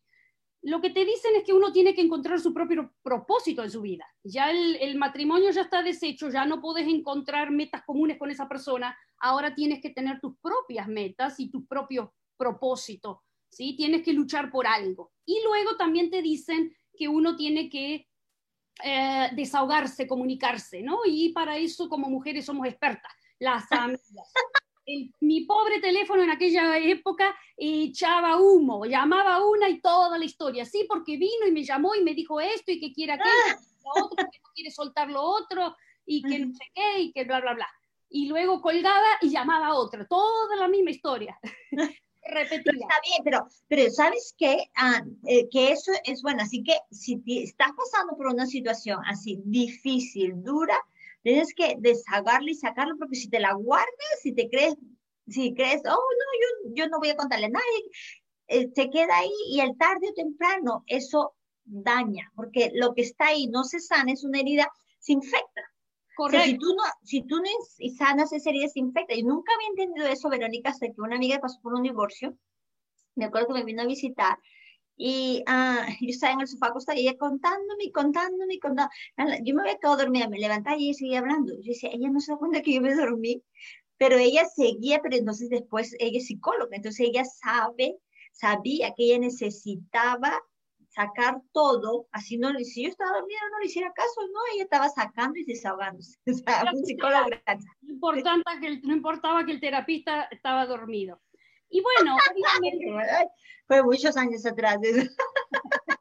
[0.61, 3.81] Lo que te dicen es que uno tiene que encontrar su propio propósito en su
[3.81, 4.05] vida.
[4.23, 8.47] Ya el, el matrimonio ya está deshecho, ya no puedes encontrar metas comunes con esa
[8.49, 8.97] persona.
[9.19, 13.19] Ahora tienes que tener tus propias metas y tus propios propósitos.
[13.49, 13.75] ¿sí?
[13.75, 15.11] Tienes que luchar por algo.
[15.25, 18.07] Y luego también te dicen que uno tiene que
[18.83, 20.99] eh, desahogarse, comunicarse, ¿no?
[21.05, 24.33] Y para eso como mujeres somos expertas, las amigas.
[25.19, 30.85] Mi pobre teléfono en aquella época echaba humo, llamaba una y toda la historia, sí,
[30.87, 34.17] porque vino y me llamó y me dijo esto y que quiere aquello, lo otro,
[34.17, 35.75] que no quiere soltar lo otro
[36.05, 37.67] y que no sé qué y que bla, bla, bla.
[38.09, 41.39] Y luego colgaba y llamaba a otra, toda la misma historia.
[42.23, 42.73] repetida.
[42.73, 44.69] está bien, pero, pero ¿sabes qué?
[44.75, 46.41] Ah, eh, que eso es bueno.
[46.43, 50.77] Así que si estás pasando por una situación así difícil, dura,
[51.23, 54.75] tienes que deshagarlo y sacarlo, porque si te la guardas, si te crees,
[55.27, 57.83] si crees, oh, no, yo, yo no voy a contarle a nadie,
[58.47, 63.27] eh, te queda ahí y el tarde o temprano eso daña, porque lo que está
[63.27, 64.67] ahí no se sana, es una herida,
[64.99, 65.61] se infecta.
[66.15, 66.45] Correcto.
[66.45, 69.13] si, tú no, si tú no sanas esa herida, se infecta.
[69.13, 72.37] Y nunca había entendido eso, Verónica, hasta que una amiga pasó por un divorcio.
[73.15, 74.37] Me acuerdo que me vino a visitar
[75.01, 79.41] y ah, yo estaba en el sofá acostada y ella contándome contándome contándome.
[79.43, 81.53] Yo me había quedado dormida, me levantaba y ella seguía hablando.
[81.53, 83.41] Yo decía, ella no se da cuenta que yo me dormí,
[83.97, 87.97] pero ella seguía, pero entonces después ella es psicóloga, entonces ella sabe,
[88.33, 90.37] sabía que ella necesitaba
[90.89, 94.89] sacar todo, así no, si yo estaba dormida no le hiciera caso, no, ella estaba
[94.89, 96.17] sacando y desahogándose.
[96.27, 97.29] O sea, un psicólogo
[97.81, 101.21] no, importaba que el, no importaba que el terapista estaba dormido.
[101.69, 102.85] Y bueno, obviamente...
[103.67, 104.79] Fue muchos años atrás.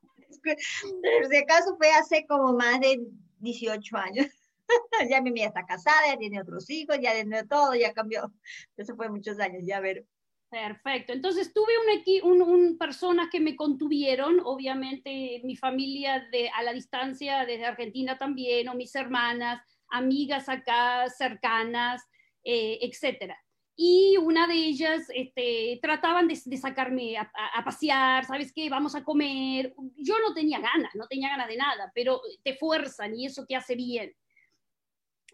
[1.02, 2.98] Pero si acaso fue hace como más de
[3.40, 4.26] 18 años.
[5.10, 8.32] ya mi mía está casada, ya tiene otros hijos, ya tiene todo, ya cambió.
[8.74, 10.06] Eso fue muchos años, ya ver.
[10.48, 11.12] Perfecto.
[11.12, 11.74] Entonces tuve
[12.22, 17.66] un, un, un, personas que me contuvieron, obviamente mi familia de, a la distancia desde
[17.66, 22.02] Argentina también, o mis hermanas, amigas acá cercanas,
[22.44, 23.38] eh, etcétera
[23.80, 27.30] y una de ellas este, trataban de, sacarme a,
[27.64, 28.68] pasear, ¿sabes qué?
[28.68, 29.72] Vamos a comer.
[29.94, 33.54] Yo no tenía ganas, no tenía ganas de nada, pero te fuerzan y eso te
[33.54, 34.12] hace bien.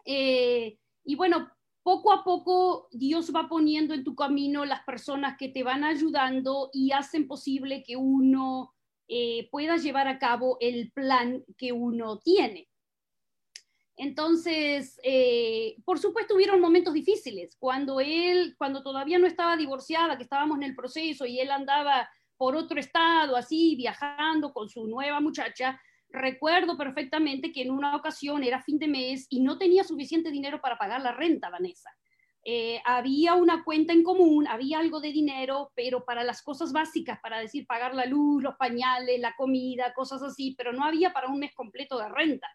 [0.05, 1.49] Eh, y bueno,
[1.81, 6.69] poco a poco Dios va poniendo en tu camino las personas que te van ayudando
[6.71, 8.75] y hacen posible que uno
[9.07, 12.69] eh, pueda llevar a cabo el plan que uno tiene.
[13.97, 17.55] Entonces, eh, por supuesto, hubieron momentos difíciles.
[17.57, 22.09] Cuando él, cuando todavía no estaba divorciada, que estábamos en el proceso y él andaba
[22.37, 25.79] por otro estado, así, viajando con su nueva muchacha,
[26.09, 30.59] recuerdo perfectamente que en una ocasión era fin de mes y no tenía suficiente dinero
[30.59, 31.89] para pagar la renta, Vanessa.
[32.43, 37.19] Eh, había una cuenta en común, había algo de dinero, pero para las cosas básicas,
[37.21, 41.27] para decir pagar la luz, los pañales, la comida, cosas así, pero no había para
[41.27, 42.47] un mes completo de renta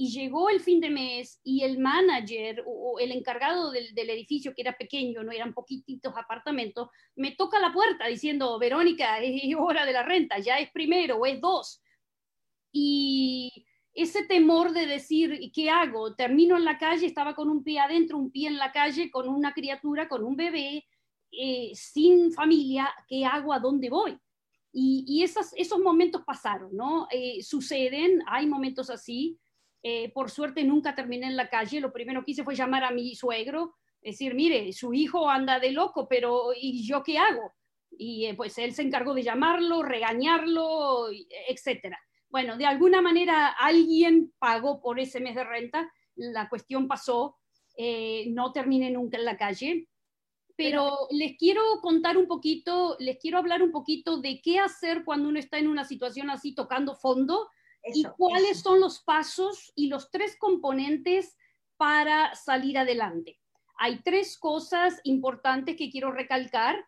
[0.00, 4.62] y llegó el fin de mes y el manager o, el encargado del, edificio, que
[4.62, 9.92] era pequeño, no eran poquititos apartamentos, me toca la puerta diciendo, Verónica, es hora de
[9.92, 11.82] la renta, ya es primero o es dos.
[12.70, 16.14] Y ese temor de decir, ¿qué hago?
[16.14, 19.28] Termino en la calle, estaba con un pie adentro, un pie en la calle, con
[19.28, 20.86] una criatura, con un bebé,
[21.32, 23.52] eh, sin familia, ¿qué hago?
[23.52, 24.16] ¿A dónde voy?
[24.72, 27.08] Y, esos, esos momentos pasaron, ¿no?
[27.10, 29.36] Eh, suceden, hay momentos así,
[29.82, 31.80] eh, por suerte nunca terminé en la calle.
[31.80, 35.72] Lo primero que hice fue llamar a mi suegro, decir, mire, su hijo anda de
[35.72, 37.54] loco, pero ¿y yo qué hago?
[37.90, 41.08] Y eh, pues él se encargó de llamarlo, regañarlo,
[41.48, 41.98] etcétera.
[42.30, 47.36] Bueno, de alguna manera alguien pagó por ese mes de renta, la cuestión pasó,
[47.76, 49.88] eh, no terminé nunca en la calle,
[50.56, 55.28] pero les quiero contar un poquito, les quiero hablar un poquito de qué hacer cuando
[55.28, 57.48] uno está en una situación así tocando fondo
[57.84, 61.36] y cuáles son los pasos y los tres componentes
[61.76, 63.38] para salir adelante.
[63.78, 66.84] Hay tres cosas importantes que quiero recalcar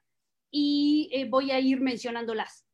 [0.51, 2.67] y eh, voy a ir mencionándolas.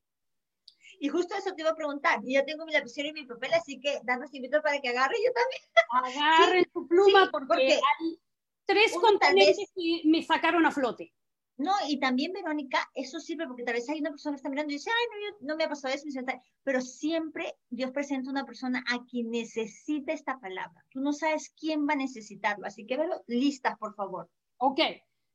[0.99, 2.21] Y justo eso te iba a preguntar.
[2.25, 5.33] Yo tengo mi lapicero y mi papel, así que danos invito para que agarre yo
[5.33, 6.23] también.
[6.23, 8.19] Agarre tu pluma porque, hay
[8.65, 11.13] tres componentes que me sacaron a flote.
[11.59, 14.73] No, y también, Verónica, eso sirve porque tal vez hay una persona que está mirando
[14.73, 16.07] y dice, ay, no, no me ha pasado eso,
[16.63, 20.85] pero siempre Dios presenta una persona a quien necesita esta palabra.
[20.91, 24.29] Tú no sabes quién va a necesitarlo, así que velo listas, por favor.
[24.59, 24.81] Ok,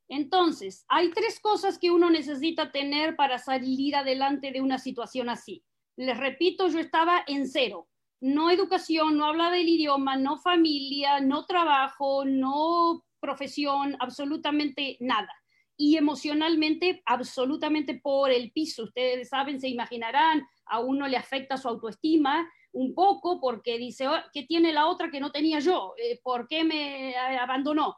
[0.10, 5.64] entonces, hay tres cosas que uno necesita tener para salir adelante de una situación así.
[5.96, 7.88] Les repito, yo estaba en cero.
[8.20, 15.41] No educación, no habla del idioma, no familia, no trabajo, no profesión, absolutamente nada
[15.82, 18.84] y emocionalmente absolutamente por el piso.
[18.84, 24.22] Ustedes saben, se imaginarán, a uno le afecta su autoestima un poco porque dice, oh,
[24.32, 25.96] ¿qué tiene la otra que no tenía yo?
[25.98, 27.96] Eh, ¿Por qué me abandonó?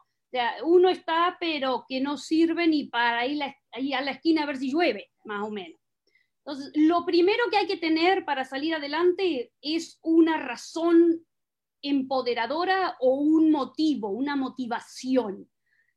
[0.62, 4.56] O uno está, pero que no sirve ni para ir, a la esquina a ver
[4.56, 5.78] si llueve, más o menos.
[6.38, 11.22] Entonces, lo primero que hay que tener para salir adelante es una razón
[11.82, 15.50] empoderadora o un motivo, una motivación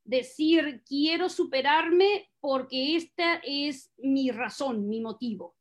[0.07, 5.55] decir, quiero superarme porque esta es mi razón, mi motivo.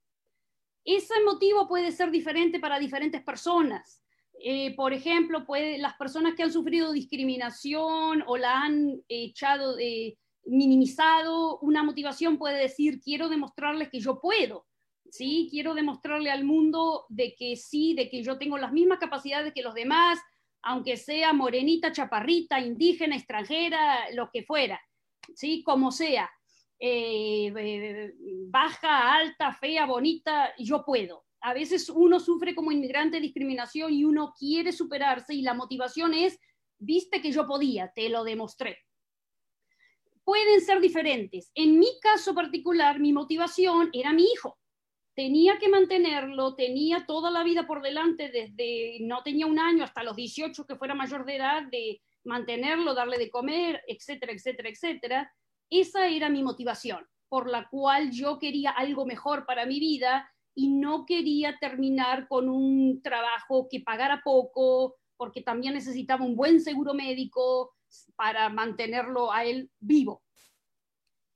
[0.84, 4.02] Ese motivo puede ser diferente para diferentes personas.
[4.38, 10.16] Eh, por ejemplo, puede, las personas que han sufrido discriminación o la han echado, de
[10.44, 14.64] minimizado, una motivación puede decir, quiero demostrarles que yo puedo.
[15.10, 15.48] ¿sí?
[15.50, 19.62] Quiero demostrarle al mundo de que sí, de que yo tengo las mismas capacidades que
[19.62, 20.20] los demás,
[20.66, 24.80] aunque sea morenita, chaparrita, indígena, extranjera, lo que fuera,
[25.32, 25.62] ¿sí?
[25.62, 26.28] Como sea,
[26.80, 28.12] eh, eh,
[28.48, 31.24] baja, alta, fea, bonita, yo puedo.
[31.40, 36.36] A veces uno sufre como inmigrante discriminación y uno quiere superarse y la motivación es,
[36.78, 38.78] viste que yo podía, te lo demostré.
[40.24, 41.52] Pueden ser diferentes.
[41.54, 44.58] En mi caso particular, mi motivación era mi hijo
[45.16, 50.04] tenía que mantenerlo, tenía toda la vida por delante, desde no tenía un año hasta
[50.04, 55.32] los 18 que fuera mayor de edad, de mantenerlo, darle de comer, etcétera, etcétera, etcétera.
[55.70, 60.68] Esa era mi motivación, por la cual yo quería algo mejor para mi vida y
[60.68, 66.92] no quería terminar con un trabajo que pagara poco, porque también necesitaba un buen seguro
[66.92, 67.72] médico
[68.16, 70.22] para mantenerlo a él vivo.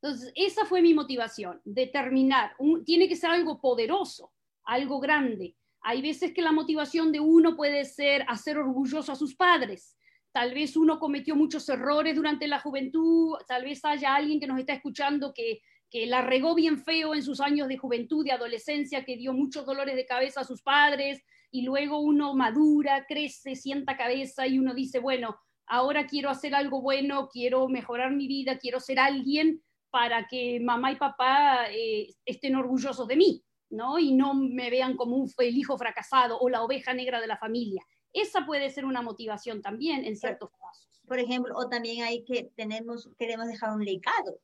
[0.02, 2.54] Entonces, esa fue mi motivación, determinar.
[2.84, 4.32] tiene que ser algo poderoso,
[4.64, 5.56] algo grande.
[5.82, 9.96] Hay veces que la motivación de uno puede ser hacer orgulloso a sus padres.
[10.32, 14.58] Tal vez uno cometió muchos errores durante la juventud, tal vez haya alguien que nos
[14.58, 19.04] está escuchando que, que la regó bien feo en sus años de juventud, de adolescencia,
[19.04, 23.96] que dio muchos dolores de cabeza a sus padres, y luego uno madura, crece, sienta
[23.96, 25.36] cabeza y uno dice, bueno,
[25.66, 30.92] ahora quiero hacer algo bueno, quiero mejorar mi vida, quiero ser alguien para que mamá
[30.92, 33.98] y papá eh, estén orgullosos de mí, ¿no?
[33.98, 37.36] Y no me vean como un, el hijo fracasado o la oveja negra de la
[37.36, 37.82] familia.
[38.12, 41.02] Esa puede ser una motivación también en ciertos casos.
[41.06, 44.40] Por ejemplo, o también hay que tenemos, queremos dejar un legado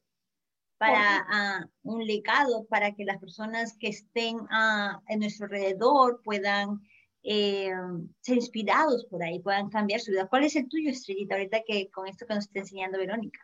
[0.78, 6.80] para ah, un legado para que las personas que estén uh, en nuestro alrededor puedan
[7.22, 7.72] eh,
[8.20, 10.28] ser inspirados por ahí, puedan cambiar su vida.
[10.28, 13.40] ¿Cuál es el tuyo, Estrellita, ahorita que con esto que nos está enseñando Verónica?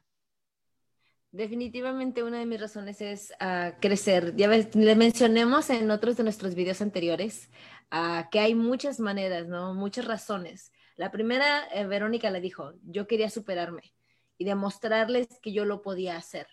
[1.32, 4.36] Definitivamente una de mis razones es uh, crecer.
[4.36, 7.48] Ya le mencionemos en otros de nuestros videos anteriores
[7.90, 9.72] uh, que hay muchas maneras, ¿no?
[9.72, 10.72] Muchas razones.
[10.96, 13.94] La primera, eh, Verónica le dijo, yo quería superarme
[14.36, 16.48] y demostrarles que yo lo podía hacer.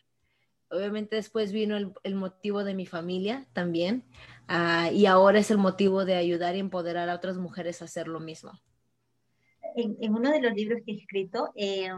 [0.72, 4.06] Obviamente después vino el, motivo de mi familia también
[4.48, 8.08] uh, y ahora es el motivo de ayudar y empoderar a otras mujeres a hacer
[8.08, 8.54] lo mismo.
[9.76, 11.90] En, uno de los libros que he escrito, eh,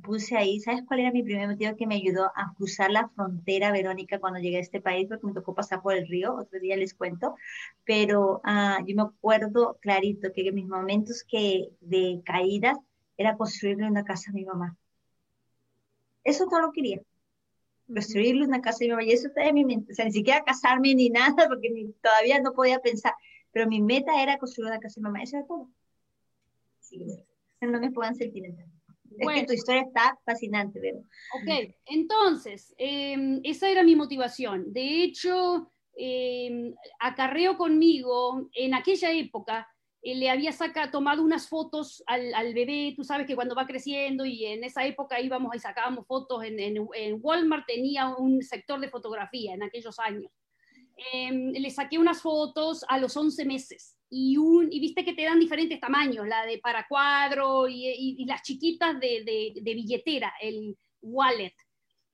[0.00, 3.72] puse ahí, ¿sabes cuál era mi primer motivo que me ayudó a cruzar la frontera,
[3.72, 5.06] Verónica, cuando llegué a este país?
[5.08, 7.34] Porque me tocó pasar por el río, otro día les cuento,
[7.84, 12.78] pero ah, yo me acuerdo clarito que en mis momentos que, de caídas
[13.16, 14.76] era construirle una casa a mi mamá.
[16.24, 17.02] Eso todo lo quería.
[17.86, 19.92] Construirle una casa a mi mamá, y eso está en mi mente.
[19.92, 23.14] O sea, ni siquiera casarme ni nada, porque todavía no podía pensar.
[23.52, 25.22] Pero mi meta era construir una casa a mi mamá.
[25.22, 25.70] Eso era todo.
[26.80, 27.24] Sí,
[27.60, 28.66] no me puedan sentimental.
[29.24, 30.98] Bueno, tu historia está fascinante, Vero.
[31.34, 34.72] Ok, entonces, em, esa era mi motivación.
[34.72, 39.68] De hecho, eh, acarreo conmigo, en aquella época,
[40.02, 43.66] eh, le había saca, tomado unas fotos al, al, bebé, tú sabes que cuando va
[43.66, 48.42] creciendo y en esa época íbamos y sacábamos fotos, en, en, en Walmart tenía un
[48.42, 50.30] sector de fotografía en aquellos años.
[51.12, 55.24] Em, le saqué unas fotos a los 11 meses y, un, y viste que te
[55.24, 60.34] dan diferentes tamaños, la de para cuadro y, y, las chiquitas de, de, de, billetera,
[60.40, 61.54] el wallet.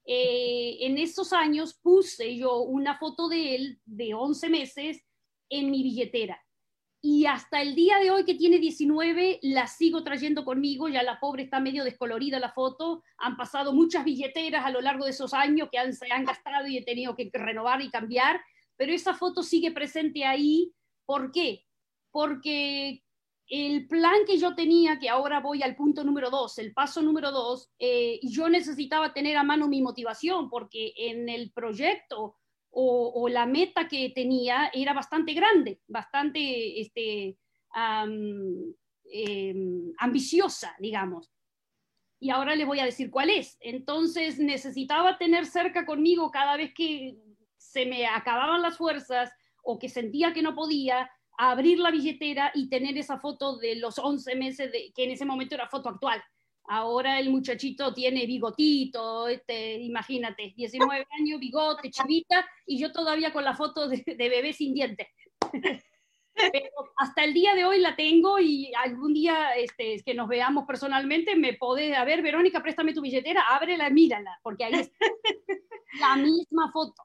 [0.05, 5.03] Eh, en esos años puse yo una foto de él de 11 meses
[5.49, 6.41] en mi billetera.
[7.03, 11.21] y hasta el día de hoy que tiene 19, la sigo trayendo conmigo, ya la
[11.21, 15.33] pobre está medio descolorida la foto, han pasado muchas billeteras a lo largo de esos
[15.35, 18.41] años que han, se han gastado y he tenido que renovar y cambiar,
[18.77, 20.73] pero esa foto sigue presente ahí.
[21.05, 21.65] ¿Por qué?
[22.11, 23.03] Porque
[23.49, 27.31] el plan que yo tenía, que ahora voy al punto número dos, el paso número
[27.31, 32.37] dos, eh, yo necesitaba tener a mano mi motivación, porque en el proyecto
[32.79, 37.39] o, la meta que tenía era bastante grande, bastante este,
[39.11, 41.33] em, ambiciosa, digamos.
[42.21, 43.57] Y ahora le voy a decir cuál es.
[43.61, 47.17] Entonces necesitaba tener cerca conmigo cada vez que
[47.77, 49.31] se me acababan las fuerzas
[49.63, 53.99] o que sentía que no podía, abrir la billetera y tener esa foto de los
[53.99, 56.23] 11 meses, de, que en ese momento era foto actual.
[56.69, 63.45] Ahora el muchachito tiene bigotito, este, imagínate, 19 años, bigote, chivita, y yo todavía con
[63.45, 65.09] la foto de, bebé sin dientes.
[66.35, 70.65] Pero hasta el día de hoy la tengo y algún día este, que nos veamos
[70.67, 74.97] personalmente me podés, a ver, Verónica, préstame tu billetera, ábrela, mírala, porque ahí está
[76.01, 77.03] la misma foto.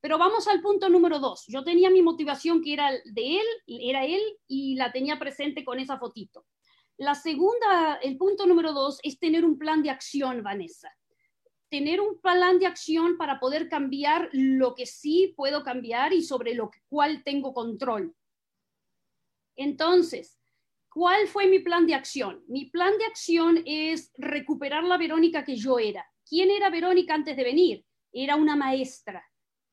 [0.00, 1.44] Pero vamos al punto número dos.
[1.48, 5.80] Yo tenía mi motivación que era de él, era él, y la tenía presente con
[5.80, 6.46] esa fotito.
[6.98, 10.90] La segunda, el punto número dos es tener un plan de acción, Vanessa.
[11.68, 16.54] Tener un plan de acción para poder cambiar lo que sí puedo cambiar y sobre
[16.54, 18.14] lo cual tengo control.
[19.56, 20.38] Entonces,
[20.88, 22.44] ¿cuál fue mi plan de acción?
[22.46, 26.06] Mi plan de acción es recuperar la Verónica que yo era.
[26.26, 27.84] ¿Quién era Verónica antes de venir?
[28.12, 29.22] Era una maestra,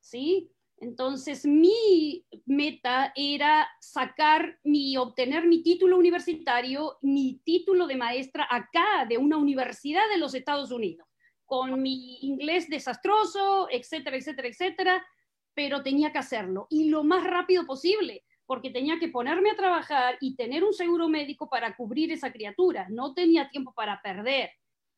[0.03, 0.51] ¿sí?
[0.77, 9.05] Entonces, mi meta era sacar mi, obtener mi título universitario, mi título de maestra acá
[9.07, 11.07] de una universidad de los Estados Unidos,
[11.45, 15.05] con mi inglés desastroso, etcétera, etcétera, etcétera,
[15.53, 20.17] pero tenía que hacerlo y lo más rápido posible, porque tenía que ponerme a trabajar
[20.19, 22.87] y tener un seguro médico para cubrir esa criatura.
[22.89, 24.51] No tenía tiempo para perder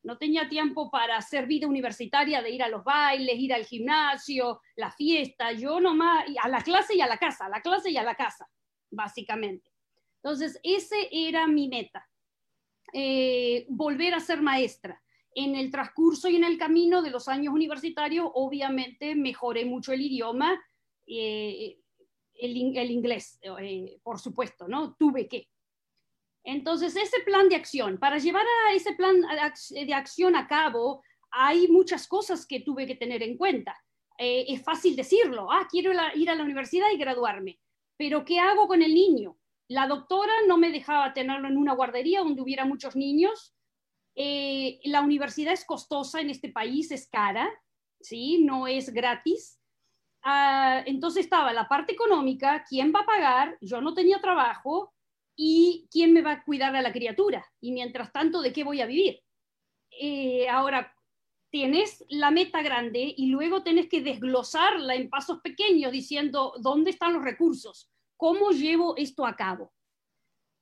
[0.06, 4.60] no tenía tiempo para hacer vida universitaria, de ir a los bailes, ir al gimnasio,
[4.76, 7.96] la fiesta, yo nomás, a la clase y a la casa, a la clase y
[7.96, 8.48] a la casa,
[8.88, 9.68] básicamente.
[10.22, 12.08] Entonces, ese era mi meta,
[12.92, 15.02] eh, volver a ser maestra.
[15.34, 20.02] En el transcurso y en el camino de los años universitarios, obviamente mejoré mucho el
[20.02, 20.56] idioma,
[21.04, 21.78] eh,
[22.34, 24.94] el, inglés, eh, por supuesto, ¿no?
[24.94, 25.48] Tuve que.
[26.46, 29.16] Entonces, ese plan de acción, para llevar a ese plan
[29.70, 33.76] de acción a cabo, hay muchas cosas que tuve que tener en cuenta.
[34.16, 37.58] Eh, es fácil decirlo, ah, quiero ir a la universidad y graduarme,
[37.98, 39.36] pero ¿qué hago con el niño?
[39.66, 43.52] La doctora no me dejaba tenerlo en una guardería donde hubiera muchos niños.
[44.14, 47.50] Eh, la universidad es costosa en este país, es cara,
[48.00, 48.44] ¿sí?
[48.44, 49.60] No es gratis.
[50.22, 53.58] Ah, entonces estaba la parte económica, ¿quién va a pagar?
[53.60, 54.94] Yo no tenía trabajo,
[55.36, 58.80] y quién me va a cuidar a la criatura y mientras tanto de qué voy
[58.80, 59.22] a vivir.
[59.90, 60.94] Eh, ahora,
[61.50, 67.12] tienes la meta grande y luego tienes que desglosarla en pasos pequeños diciendo dónde están
[67.12, 69.72] los recursos, cómo llevo esto a cabo.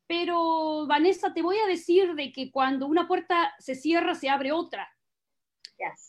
[0.06, 4.52] Pero, Vanessa, te voy a decir de que cuando una puerta se cierra, se abre
[4.52, 4.90] otra.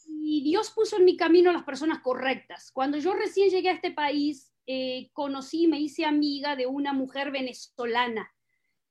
[0.07, 2.71] Y Dios puso en mi camino a las personas correctas.
[2.71, 7.31] Cuando yo recién llegué a este país, eh, conocí, me hice amiga de una mujer
[7.31, 8.34] venezolana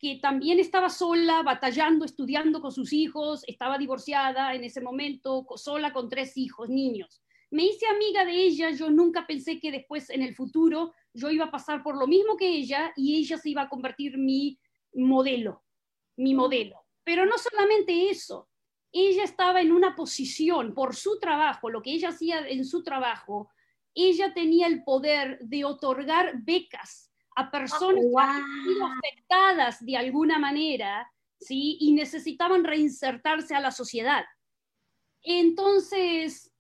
[0.05, 5.95] que también estaba sola, batallando, estudiando con sus hijos, estaba divorciada en ese momento, sola
[5.95, 7.23] con tres hijos, niños.
[7.51, 11.47] Me hice amiga de ella, yo nunca pensé que después en el futuro yo iba
[11.47, 14.59] a pasar por lo mismo que ella y ella se iba a convertir mi
[14.93, 15.63] modelo,
[16.17, 16.85] mi modelo.
[17.03, 18.51] Pero no solamente eso,
[18.93, 23.49] ella estaba en una posición por su trabajo, lo que ella hacía en su trabajo,
[23.95, 28.05] ella tenía el poder de otorgar becas a personas
[28.99, 31.77] afectadas de alguna manera, ¿sí?
[31.81, 34.25] Y necesitaban reinsertarse a la sociedad.
[35.23, 36.53] Entonces,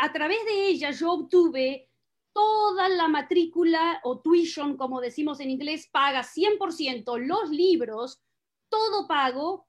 [0.00, 1.88] a través de ella yo obtuve
[2.32, 8.20] toda la matrícula o tuition, como decimos en inglés, paga 100%, los libros,
[8.68, 9.66] todo pago.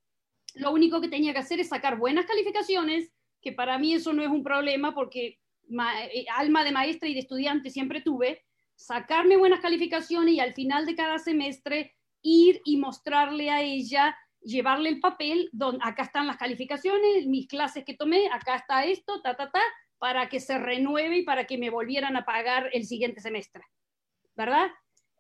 [0.55, 4.23] Lo único que tenía que hacer es sacar buenas calificaciones, que para mí eso no
[4.23, 5.39] es un problema porque
[5.69, 8.43] eh, alma de maestra y de estudiante siempre tuve,
[8.75, 14.89] sacarme buenas calificaciones y al final de cada semestre ir y mostrarle a ella, llevarle
[14.89, 19.35] el papel, donde acá están las calificaciones, mis clases que tomé, acá está esto, ta,
[19.35, 19.61] ta, ta,
[19.97, 23.63] para que se renueve y para que me volvieran a pagar el siguiente semestre,
[24.35, 24.69] ¿verdad?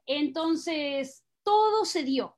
[0.05, 2.37] Entonces, todo se dio.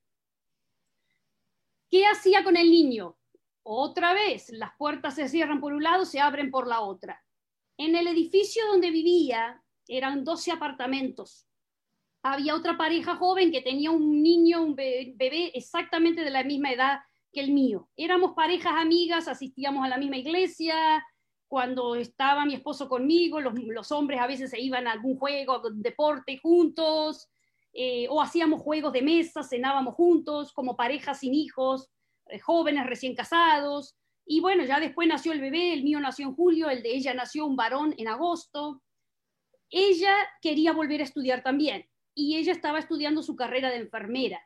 [1.91, 3.19] ¿Qué hacía con el niño?
[3.63, 7.23] Otra vez, las puertas se cierran por un lado, se abren por la otra.
[7.77, 11.47] En el edificio donde vivía eran 12 apartamentos.
[12.23, 16.99] Había otra pareja joven que tenía un niño, un bebé exactamente de la misma edad
[17.33, 17.89] que el mío.
[17.97, 21.05] Éramos parejas amigas, asistíamos a la misma iglesia.
[21.49, 26.39] Cuando estaba mi esposo conmigo, los, hombres a veces se iban a algún juego, deporte
[26.39, 27.29] juntos,
[27.73, 31.89] eh, o hacíamos juegos de mesa, cenábamos juntos, como parejas sin hijos,
[32.27, 33.97] eh, jóvenes recién casados.
[34.27, 37.15] Y bueno, ya después nació el bebé, el mío nació en julio, el de ella
[37.15, 38.83] nació un varón en agosto.
[39.71, 41.90] Ella quería volver a estudiar también
[42.21, 44.41] y ella estaba estudiando su carrera de enfermera.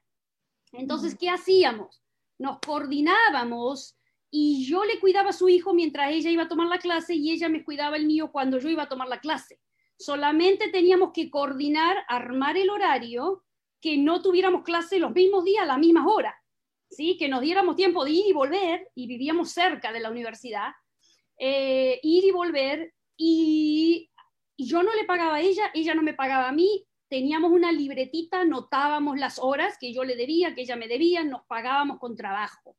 [0.72, 2.02] Entonces, ¿qué hacíamos?
[2.38, 3.96] Nos coordinábamos
[4.30, 7.30] y yo le cuidaba a su hijo mientras ella iba a tomar la clase y
[7.30, 9.60] ella me cuidaba el mío cuando yo iba a tomar la clase.
[9.98, 13.44] Solamente teníamos que coordinar, armar el horario,
[13.80, 16.34] que no tuviéramos clase los mismos días a las mismas horas.
[16.94, 17.16] ¿sí?
[17.18, 20.72] que nos diéramos tiempo de ir y volver, y vivíamos cerca de la universidad,
[21.38, 24.10] eh, ir y volver, y,
[24.56, 28.40] yo no le pagaba a ella, ella no me pagaba a mí, teníamos una libretita,
[28.40, 32.76] anotábamos las horas que yo le debía, que ella me debía, nos pagábamos con trabajo.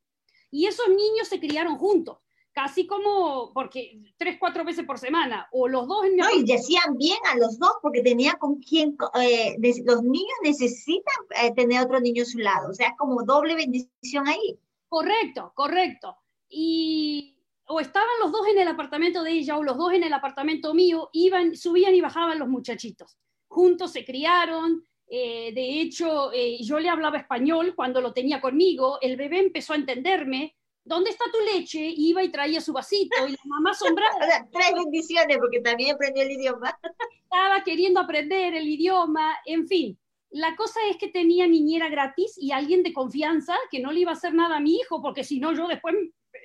[0.51, 2.17] Y esos niños se criaron juntos
[2.51, 6.97] casi como, porque tres, cuatro veces por semana, o los dos en No, y decían
[6.97, 9.55] bien a los dos, porque tenía con quien, eh,
[9.85, 14.27] los niños necesitan eh, tener otro niño a su lado, o sea, como doble bendición
[14.27, 14.59] ahí.
[14.89, 16.17] Correcto, correcto.
[16.49, 20.13] Y o estaban los dos en el apartamento de ella o los dos en el
[20.13, 23.17] apartamento mío, iban, subían y bajaban los muchachitos.
[23.47, 26.31] Juntos se criaron, eh, de hecho,
[26.61, 31.25] yo le hablaba español cuando lo tenía conmigo, el bebé empezó a entenderme, ¿dónde está
[31.31, 31.79] tu leche?
[31.79, 34.47] iba y traía su vasito y la mamá asombrada.
[34.51, 36.77] tres bendiciones porque también aprendió el idioma.
[37.23, 39.97] Estaba queriendo aprender el idioma, en fin.
[40.29, 44.11] La cosa es que tenía niñera gratis y alguien de confianza que no le iba
[44.11, 45.95] a hacer nada a mi hijo porque si no yo después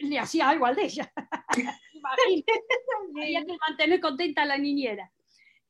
[0.00, 1.12] le hacía algo al de ella.
[3.16, 5.10] Había que mantener contenta a la niñera.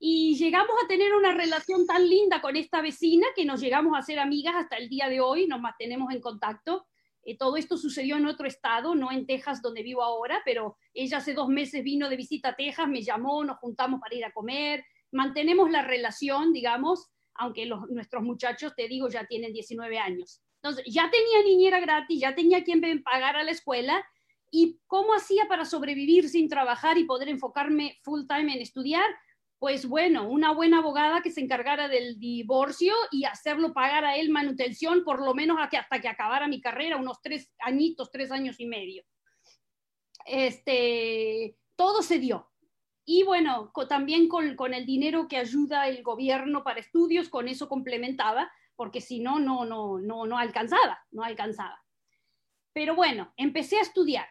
[0.03, 4.03] Y llegamos a tener una relación tan linda con esta vecina que nos llegamos a
[4.03, 6.87] ser amigas hasta el día de hoy, nos mantenemos en contacto
[7.25, 11.19] eh, todo esto sucedió en otro estado, no en Texas donde vivo ahora, pero ella
[11.19, 14.33] hace dos meses vino de visita a Texas, me llamó, nos juntamos para ir a
[14.33, 20.43] comer, mantenemos la relación, digamos, aunque nuestros muchachos, te digo, ya tienen 19 años.
[20.63, 24.03] Entonces, ya tenía niñera gratis, ya tenía quien pagar a la escuela,
[24.51, 29.07] ¿y cómo hacía para sobrevivir sin trabajar y poder enfocarme full time en estudiar?
[29.61, 34.31] Pues bueno, una buena abogada que se encargara del divorcio y hacerlo pagar a él
[34.31, 38.65] manutención por lo menos hasta que acabara mi carrera, unos tres añitos, tres años y
[38.65, 39.05] medio.
[40.25, 42.51] Este, todo se dio.
[43.05, 47.69] Y bueno, también con, con, el dinero que ayuda el gobierno para estudios, con eso
[47.69, 51.79] complementaba, porque si no, no, no, no, no alcanzaba, no alcanzaba.
[52.73, 54.27] Pero bueno, empecé a estudiar,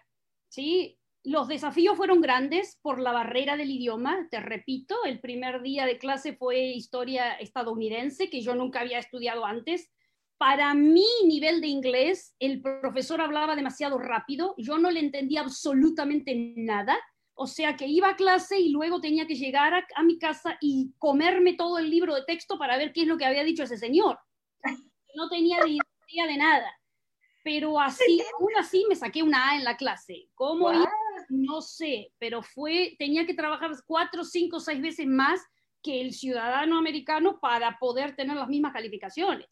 [0.47, 0.98] ¿sí?
[1.23, 5.97] Los desafíos fueron grandes por la barrera del idioma, te repito, el primer día de
[5.97, 9.91] clase fue historia estadounidense, que yo nunca había estudiado antes.
[10.37, 16.53] Para mi nivel de inglés, el profesor hablaba demasiado rápido, yo no le entendía absolutamente
[16.55, 16.97] nada,
[17.33, 20.93] o sea que iba a clase y luego tenía que llegar a, mi casa y
[20.97, 23.77] comerme todo el libro de texto para ver qué es lo que había dicho ese
[23.77, 24.17] señor.
[25.15, 26.71] No tenía idea de nada
[27.43, 30.29] pero así, aún así me saqué una A en la clase.
[30.35, 30.69] ¿Cómo
[31.29, 35.41] no sé, pero fue, tenía que trabajar cuatro, cinco, seis veces más
[35.81, 39.47] que el ciudadano americano para poder tener las mismas calificaciones.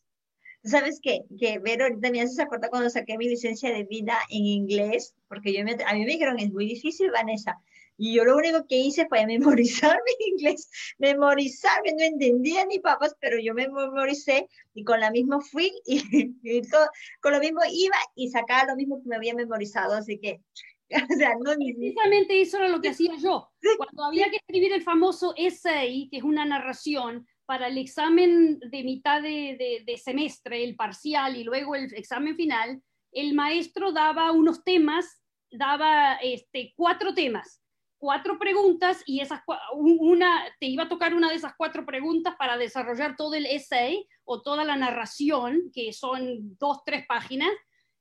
[0.64, 1.22] ¿Sabes qué?
[1.40, 5.54] Que Vero ahorita me hace acordar cuando saqué mi licencia de vida en inglés, porque
[5.54, 7.58] yo a mí me dijeron, es muy difícil, Vanessa.
[7.98, 13.16] Y yo lo único que hice fue memorizar mi inglés, memorizarme, no entendía ni papas,
[13.20, 16.02] pero yo me memoricé y con la misma fui y,
[16.44, 16.88] y todo,
[17.22, 19.96] con lo mismo iba y sacaba lo mismo que me había memorizado.
[19.96, 20.42] Así que
[21.70, 23.50] Precisamente eso era lo que hacía yo.
[23.78, 28.84] Cuando había que escribir el famoso essay, que es una narración, para el examen de
[28.84, 32.82] mitad de, semestre, el parcial y luego el examen final,
[33.14, 37.64] el maestro daba unos temas, daba este, cuatro temas,
[37.98, 39.42] cuatro preguntas y esas,
[39.74, 44.06] una, te iba a tocar una de esas cuatro preguntas para desarrollar todo el essay
[44.26, 47.50] o toda la narración, que son dos, tres páginas,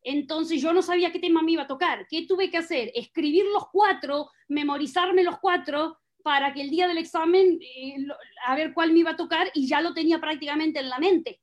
[0.06, 2.06] entonces yo no sabía qué tema me iba a tocar.
[2.08, 2.92] ¿Qué tuve que hacer?
[2.94, 7.96] Escribir los cuatro, memorizarme los cuatro para que el día del examen, eh,
[8.46, 11.40] a ver cuál me iba a tocar y ya lo tenía prácticamente en la mente.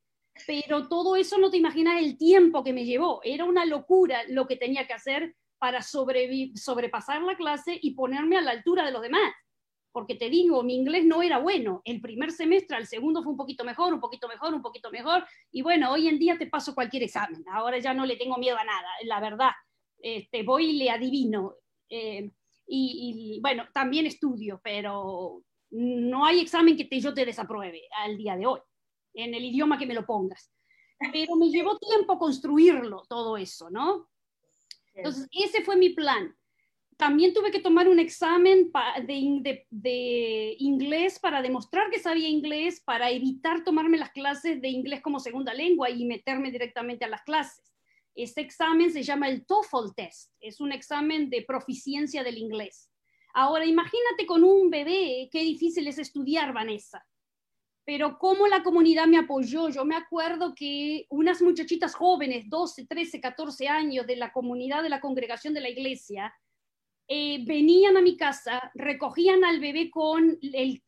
[0.47, 3.20] pero todo eso no te imaginas el tiempo que me llevó.
[3.24, 8.41] Era una locura lo que tenía que hacer para sobrepasar la clase y ponerme a
[8.41, 9.32] la altura de los demás.
[9.94, 11.82] Porque te digo, mi inglés no era bueno.
[11.86, 15.24] El primer semestre, el segundo fue un poquito mejor, un poquito mejor, un poquito mejor.
[15.52, 17.46] Y bueno, hoy en día te paso cualquier examen.
[17.54, 19.52] Ahora ya no le tengo miedo a nada, la verdad.
[20.00, 21.54] Este, voy y le adivino.
[21.88, 22.30] Eh,
[22.66, 28.36] y, bueno, también estudio, pero no hay examen que te, yo te desapruebe al día
[28.36, 28.60] de hoy
[29.14, 30.52] en el idioma que me lo pongas.
[31.12, 34.10] Pero me llevó tiempo construirlo, todo eso, ¿no?
[34.96, 36.36] Entonces, ese fue mi plan.
[36.98, 38.72] También tuve que tomar un examen
[39.06, 45.20] de, inglés para demostrar que sabía inglés, para evitar tomarme las clases de inglés como
[45.20, 47.74] segunda lengua y meterme directamente a las clases.
[48.16, 52.91] Este examen se llama el TOEFL test, es un examen de proficiencia del inglés.
[53.34, 57.04] Ahora, imagínate con un bebé, qué difícil es estudiar, Vanessa
[57.86, 59.70] pero cómo la comunidad me apoyó.
[59.70, 64.89] Yo me acuerdo que unas muchachitas jóvenes, 12, 13, 14 años de la comunidad de
[64.89, 66.34] la congregación de la iglesia,
[67.08, 70.39] eh, venían a mi casa, recogían al bebé con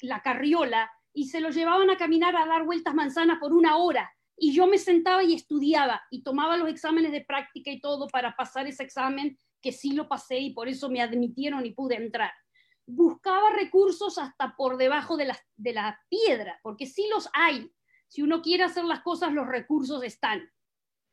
[0.01, 4.11] la carriola y se lo llevaban a caminar a dar vueltas manzanas por una hora.
[4.37, 8.35] Y yo me sentaba y estudiaba y tomaba los exámenes de práctica y todo para
[8.35, 12.31] pasar ese examen, que sí lo pasé y por eso me admitieron y pude entrar
[12.85, 17.71] buscaba recursos hasta por debajo de la, de la piedra, porque sí los hay.
[18.07, 20.49] Si uno quiere hacer las cosas, los recursos están.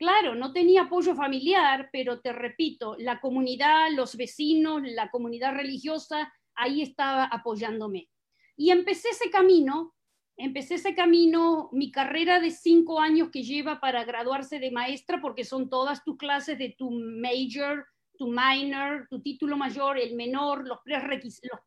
[0.03, 6.32] Claro, no tenía apoyo familiar, pero te repito, la comunidad, los vecinos, la comunidad religiosa,
[6.57, 8.09] ahí estaba apoyándome.
[8.57, 9.94] Y empecé ese camino,
[10.36, 15.44] empecé ese camino, mi carrera de cinco años que lleva para graduarse de maestra, porque
[15.44, 17.86] son todas tus clases de tu major,
[18.18, 20.80] tu minor, tu título mayor, el menor, los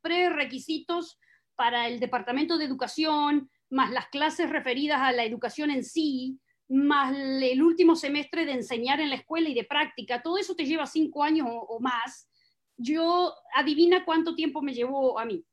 [0.02, 1.18] prerequisitos
[1.56, 7.16] para el Departamento de Educación, más las clases referidas a la educación en sí, más
[7.16, 10.86] el último semestre de enseñar en la escuela y de práctica, todo eso te lleva
[10.86, 12.30] cinco años o, más.
[12.78, 15.46] Yo, adivina cuánto tiempo me llevó a mí.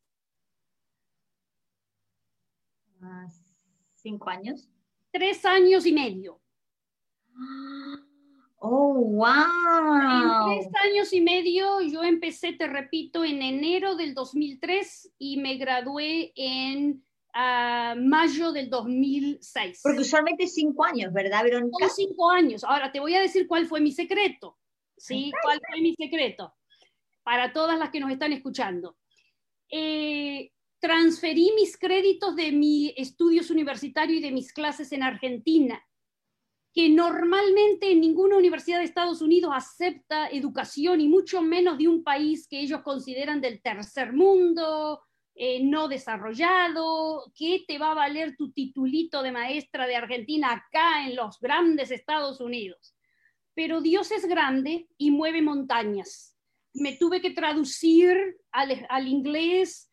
[3.95, 4.69] ¿Cinco años?
[5.11, 6.41] Tres años y medio.
[8.65, 10.47] Oh, wow.
[10.47, 15.57] En tres años y medio yo empecé, te repito, en enero del 2003 y me
[15.57, 17.05] gradué en
[17.35, 19.81] ah, mayo del 2006.
[19.83, 21.89] Porque usualmente cinco años, ¿verdad, Verónica?
[21.89, 22.65] Son cinco años.
[22.65, 24.59] Ahora te voy a decir cuál fue mi secreto.
[24.97, 25.33] ¿Sí?
[25.43, 26.55] ¿Cuál fue mi secreto?
[27.23, 28.97] Para todas las que nos están escuchando.
[29.71, 35.83] Eh, transferí mis créditos de mis estudios universitarios y de mis clases en Argentina
[36.75, 42.49] que normalmente ninguna universidad de Estados Unidos acepta educación y mucho menos de un país
[42.49, 45.03] que ellos consideran del tercer mundo,
[45.35, 51.07] eh, no desarrollado, ¿qué te va a valer tu titulito de maestra de Argentina acá
[51.07, 52.95] en los grandes Estados Unidos?
[53.55, 56.37] Pero Dios es grande y mueve montañas.
[56.75, 59.91] Me tuve que traducir al, inglés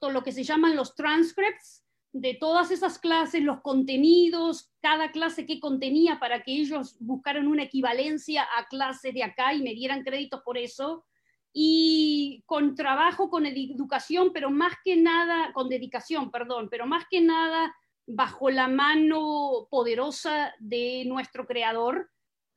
[0.00, 5.46] todo lo que se llaman los transcripts, de todas esas clases, los contenidos, cada clase
[5.46, 10.02] que contenía para que ellos buscaran una equivalencia a clases de acá y me dieran
[10.02, 11.04] créditos por eso.
[11.52, 17.20] Y con trabajo, con educación, pero más que nada, con dedicación, perdón, pero más que
[17.20, 17.74] nada
[18.06, 22.10] bajo la mano poderosa de nuestro creador.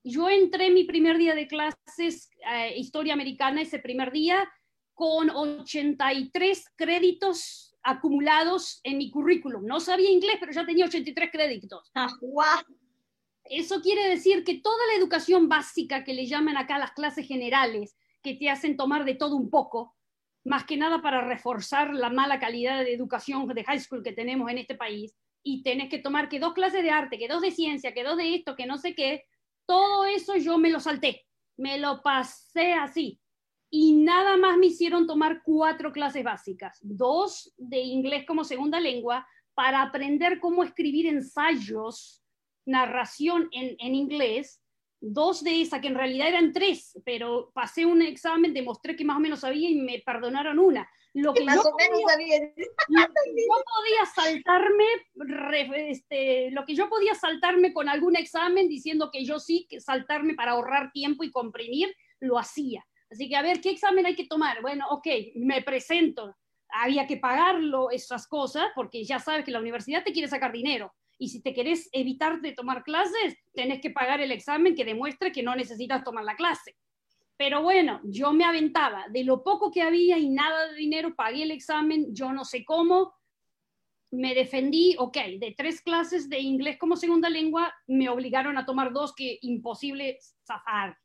[0.03, 4.49] Yo entré mi primer día de clases, eh, historia americana, ese primer día,
[4.93, 9.65] con 83 créditos acumulados en mi currículum.
[9.65, 11.91] No sabía inglés, pero ya tenía 83 créditos.
[11.95, 12.07] Ah,
[13.45, 17.95] Eso quiere decir que toda la educación básica que le llaman acá las clases generales,
[18.23, 19.95] que te hacen tomar de todo un poco,
[20.45, 24.49] más que nada para reforzar la mala calidad de educación de high school que tenemos
[24.49, 27.51] en este país, y tenés que tomar que dos clases de arte, que dos de
[27.51, 29.25] ciencia, que dos de esto, que no sé qué,
[29.65, 31.25] todo eso yo me lo salté,
[31.57, 33.19] me lo pasé así.
[33.69, 39.27] Y nada más me hicieron tomar cuatro clases básicas, dos de inglés como segunda lengua,
[39.53, 42.23] para aprender cómo escribir ensayos,
[42.65, 44.62] narración en, en inglés,
[45.05, 49.17] dos de esas, que en realidad eran tres, pero pasé un examen, demostré que más
[49.17, 50.89] o menos sabía y me perdonaron una.
[51.13, 52.39] Lo que, yo, podía,
[52.89, 53.05] yo
[53.75, 54.85] podía saltarme,
[55.89, 60.33] este, lo que yo podía saltarme con algún examen diciendo que yo sí, que saltarme
[60.33, 62.83] para ahorrar tiempo y comprimir, lo hacía
[63.13, 64.59] Así que a ver, ¿qué examen hay que tomar?
[64.63, 66.35] Bueno, ok, me presento.
[66.69, 70.91] Había que pagarlo, esas cosas, porque ya sabes que la universidad te quiere sacar dinero.
[71.23, 75.31] Y si te querés evitar de tomar clases, tenés que pagar el examen que demuestre
[75.31, 76.75] que no necesitas tomar la clase.
[77.37, 79.05] Pero bueno, yo me aventaba.
[79.09, 82.65] De lo poco que había y nada de dinero, pagué el examen, yo no sé
[82.65, 83.13] cómo.
[84.11, 88.91] me defendí, ok, de tres clases de inglés como segunda lengua, me obligaron a tomar
[88.91, 90.97] dos que imposible zafar.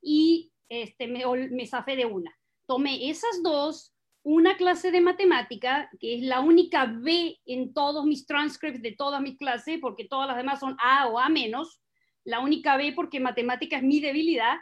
[0.00, 2.34] Y este, me, me zafé de una.
[2.64, 3.94] Tomé esas dos,
[4.30, 9.22] una clase de matemática, que es la única B en todos mis transcripts de todas
[9.22, 11.80] mis clases, porque todas las demás son A o A menos.
[12.24, 14.58] La única B porque matemática es mi debilidad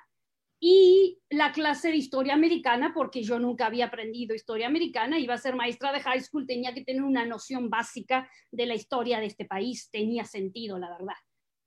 [0.60, 5.38] y la clase de historia americana, porque yo nunca había aprendido historia americana, iba a
[5.38, 9.26] ser maestra de high school, tenía que tener una noción básica de la historia de
[9.26, 11.16] este país, tenía sentido, la verdad.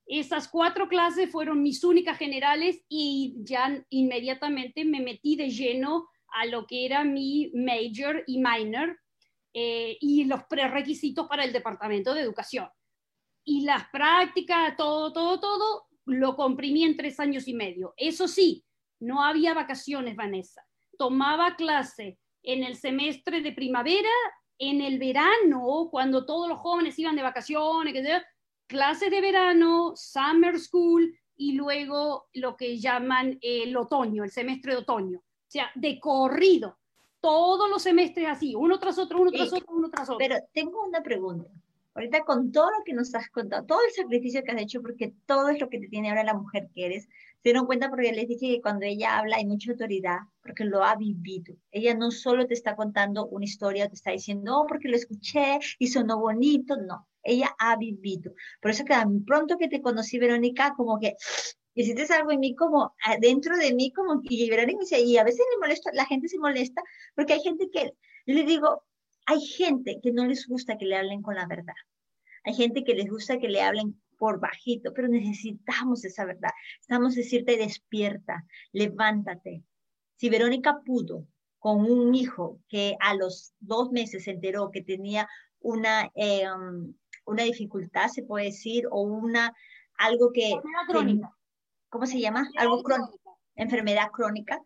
[0.05, 6.45] Esas cuatro clases fueron mis únicas generales y ya inmediatamente me metí de lleno a
[6.45, 8.99] lo que era mi major y minor
[9.53, 12.69] eh, y los prerequisitos para el departamento de educación.
[13.43, 17.93] Y las prácticas, todo, todo, todo, lo comprimí en tres años y medio.
[17.97, 18.63] Eso sí,
[18.99, 20.65] no había vacaciones, Vanessa.
[20.97, 24.09] Tomaba clase en el semestre de primavera,
[24.57, 27.93] en el verano, cuando todos los jóvenes iban de vacaciones,
[28.67, 34.79] clases de verano, summer school y luego lo que llaman el otoño, el semestre de
[34.79, 35.23] otoño.
[35.49, 36.77] O sea, de corrido,
[37.19, 40.19] todos los semestres así, uno tras otro, uno tras otro, uno tras otro.
[40.19, 41.49] Pero tengo una pregunta.
[41.95, 45.15] Ahorita con todo lo que nos has contado, todo el sacrificio que has hecho, porque
[45.25, 48.11] todo es lo que te tiene ahora la mujer que eres, se dieron cuenta porque
[48.11, 51.55] les dije que cuando ella habla hay mucha autoridad, porque lo ha vivido.
[51.71, 55.57] Ella no solo te está contando una historia, te está diciendo, oh, porque lo escuché
[55.79, 58.33] y sonó bonito, no, ella ha vivido.
[58.61, 61.15] Por eso que tan pronto que te conocí, Verónica, como que
[61.73, 65.45] hiciste algo en mí como dentro de mí como y Verónica dice, y a veces
[65.51, 66.81] le molesta, la gente se molesta
[67.15, 67.93] porque hay gente que,
[68.25, 68.83] yo le digo,
[69.25, 71.75] hay gente que no les gusta que le hablen con la verdad.
[72.43, 76.51] Hay gente que les gusta que le hablen por bajito, pero necesitamos esa verdad.
[76.81, 79.63] Estamos decirte despierta, levántate.
[80.15, 81.25] Si Verónica pudo
[81.59, 85.27] con un hijo que a los dos meses se enteró que tenía
[85.59, 86.93] una, em,
[87.25, 89.53] una dificultad, se puede decir, o una,
[89.97, 90.53] algo que...
[90.87, 91.35] Crónica.
[91.89, 92.49] ¿Cómo se llama?
[92.57, 93.39] Algo crónico.
[93.55, 94.61] Enfermedad crónica.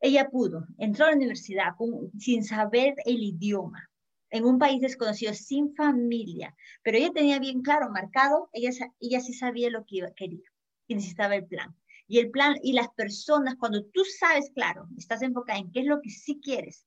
[0.00, 1.74] Ella pudo, entró a la universidad
[2.18, 3.90] sin saber el idioma,
[4.30, 9.34] en un país desconocido, sin familia, pero ella tenía bien claro, marcado, ella, ella sí
[9.34, 10.48] sabía lo que quería
[10.86, 11.76] y necesitaba el plan.
[12.06, 15.86] Y el plan y las personas, cuando tú sabes claro, estás enfocada en qué es
[15.86, 16.86] lo que sí quieres,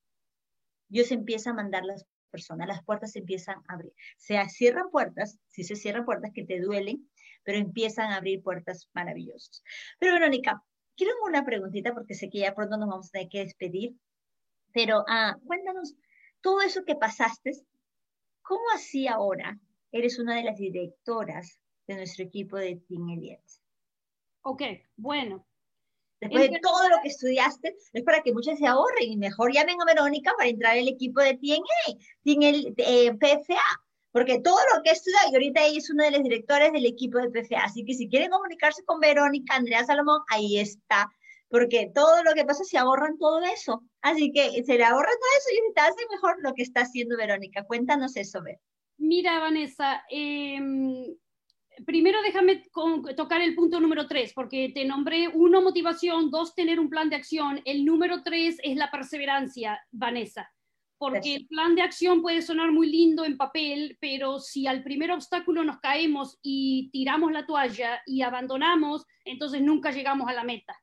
[0.87, 3.93] Dios empieza a mandar las personas, las puertas se empiezan a abrir.
[4.17, 7.09] Se cierran puertas, sí se cierran puertas que te duelen,
[7.43, 9.63] pero empiezan a abrir puertas maravillosas.
[9.99, 10.63] Pero Verónica,
[10.95, 13.95] quiero una preguntita porque sé que ya pronto nos vamos a tener que despedir,
[14.73, 15.95] pero ah, cuéntanos,
[16.41, 17.53] todo eso que pasaste,
[18.41, 19.59] ¿cómo así ahora
[19.91, 23.43] eres una de las directoras de nuestro equipo de Team Elliot?
[24.41, 24.61] Ok,
[24.97, 25.45] bueno.
[26.19, 29.81] Después de todo lo que estudiaste, es para que muchas se ahorren y mejor llamen
[29.81, 33.82] a Verónica para entrar al equipo de TNA, Team eh, PFA,
[34.13, 37.17] porque todo lo que estudia, y ahorita ella es una de las directores del equipo
[37.17, 41.09] de PFA, así que si quieren comunicarse con Verónica, Andrea Salomón, ahí está
[41.53, 43.83] porque todo lo que pasa se ahorran todo eso.
[44.01, 47.15] Así que se le ahorra todo eso y te hace mejor lo que está haciendo
[47.15, 47.63] Verónica.
[47.65, 48.57] Cuéntanos eso, Ver.
[48.97, 51.15] Mira, Vanessa, em,
[51.85, 52.63] primero déjame
[53.15, 57.17] tocar el punto número tres, porque te nombré uno, motivación, dos, tener un plan de
[57.17, 57.61] acción.
[57.65, 60.51] El número tres es la perseverancia, Vanessa,
[61.03, 65.11] porque el plan de acción puede sonar muy lindo en papel, pero si al primer
[65.11, 70.79] obstáculo nos caemos y tiramos la toalla y abandonamos, entonces nunca llegamos a la meta.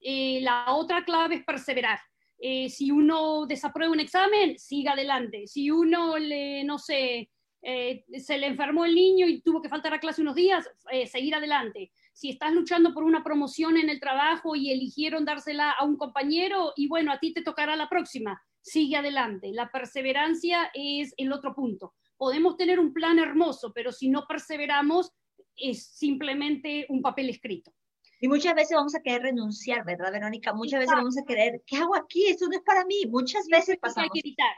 [0.00, 1.98] Eh, la otra clave es perseverar.
[2.38, 5.48] Eh, si uno desaprueba un examen, siga adelante.
[5.48, 7.28] Si uno le, no sé,
[7.60, 10.70] eh, se le enfermó el niño y tuvo que faltar a clase unos días,
[11.10, 11.90] seguir adelante.
[12.12, 16.74] Si estás luchando por una promoción en el trabajo y eligieron dársela a un compañero,
[16.76, 19.52] y bueno, a ti te tocará la próxima, sigue adelante.
[19.52, 21.94] La perseverancia es el otro punto.
[22.16, 25.12] Podemos tener un plan hermoso, pero si no perseveramos,
[25.56, 27.72] es simplemente un papel escrito.
[28.20, 30.54] Y muchas veces vamos a querer renunciar, ¿verdad, Verónica?
[30.54, 32.26] Muchas veces vamos a querer, ¿qué hago aquí?
[32.26, 33.04] Esto no es para mí.
[33.06, 34.04] Muchas veces pasamos.
[34.04, 34.54] Hay que evitar.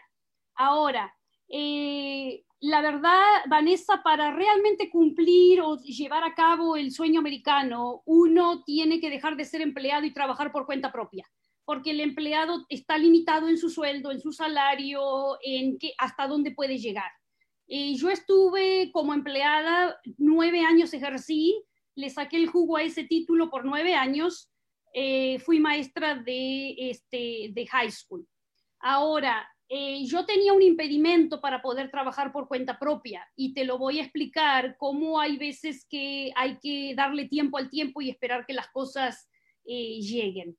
[0.55, 1.13] Ahora,
[1.49, 8.63] eh, la verdad, Vanessa, para realmente cumplir o llevar a cabo el sueño americano, uno
[8.63, 11.29] tiene que dejar de ser empleado y trabajar por cuenta propia,
[11.67, 16.79] porque el empleado está limitado en su sueldo, en su salario, en hasta dónde puede
[16.79, 17.11] llegar.
[17.69, 21.63] Eh, yo estuve como empleada, nueve años ejercí,
[21.97, 24.51] le saqué el jugo a ese título por nueve años,
[24.95, 28.27] eh, fui maestra de, este, de high school.
[28.79, 33.79] Ahora, eh, yo tenía un impedimento para poder trabajar por cuenta propia y te lo
[33.79, 38.47] voy a explicar cómo hay veces que hay que darle tiempo al tiempo y esperar
[38.47, 39.29] que las cosas
[39.65, 40.57] eh, lleguen.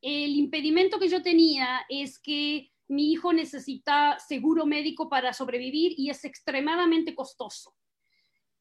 [0.00, 6.10] El impedimento que yo tenía es que mi hijo necesita seguro médico para sobrevivir y
[6.10, 7.74] es extremadamente costoso.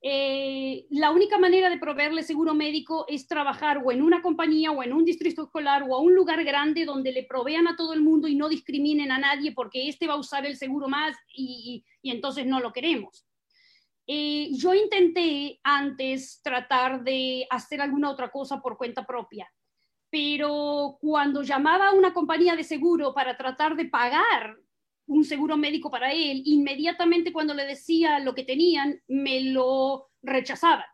[0.01, 4.83] Eh, la única manera de proveerle seguro médico es trabajar o en una compañía o
[4.83, 8.01] en un distrito escolar o a un lugar grande donde le provean a todo el
[8.01, 11.83] mundo y no discriminen a nadie porque este va a usar el seguro más y,
[12.03, 13.25] entonces no lo queremos.
[14.05, 19.51] Eh, yo intenté antes tratar de hacer alguna otra cosa por cuenta propia,
[20.09, 24.57] pero cuando llamaba a una compañía de seguro para tratar de pagar
[25.07, 30.85] un seguro médico para él, inmediatamente cuando le decía lo que tenían, me lo rechazaban.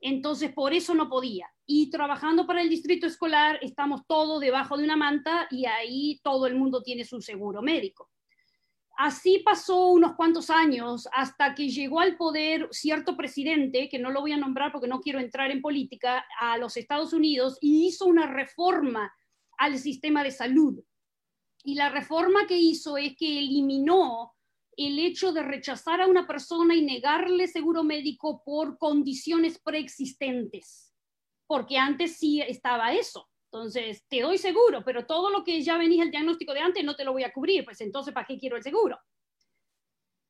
[0.00, 1.48] Entonces, por eso no podía.
[1.66, 6.46] Y trabajando para el distrito escolar, estamos todos debajo de una manta y ahí todo
[6.46, 8.08] el mundo tiene su seguro médico.
[8.96, 14.20] Así pasó unos cuantos años hasta que llegó al poder cierto presidente, que no lo
[14.20, 18.06] voy a nombrar porque no quiero entrar en política, a los Estados Unidos y hizo
[18.06, 19.12] una reforma
[19.58, 20.82] al sistema de salud
[21.66, 24.32] y la reforma que hizo es que eliminó
[24.76, 30.94] el hecho de rechazar a una persona y negarle seguro médico por condiciones preexistentes,
[31.48, 33.28] porque antes sí estaba eso.
[33.56, 36.94] Entonces, te doy seguro, pero todo lo que ya venís el diagnóstico de antes no
[36.94, 38.98] te lo voy a cubrir, pues entonces, ¿para qué quiero el seguro?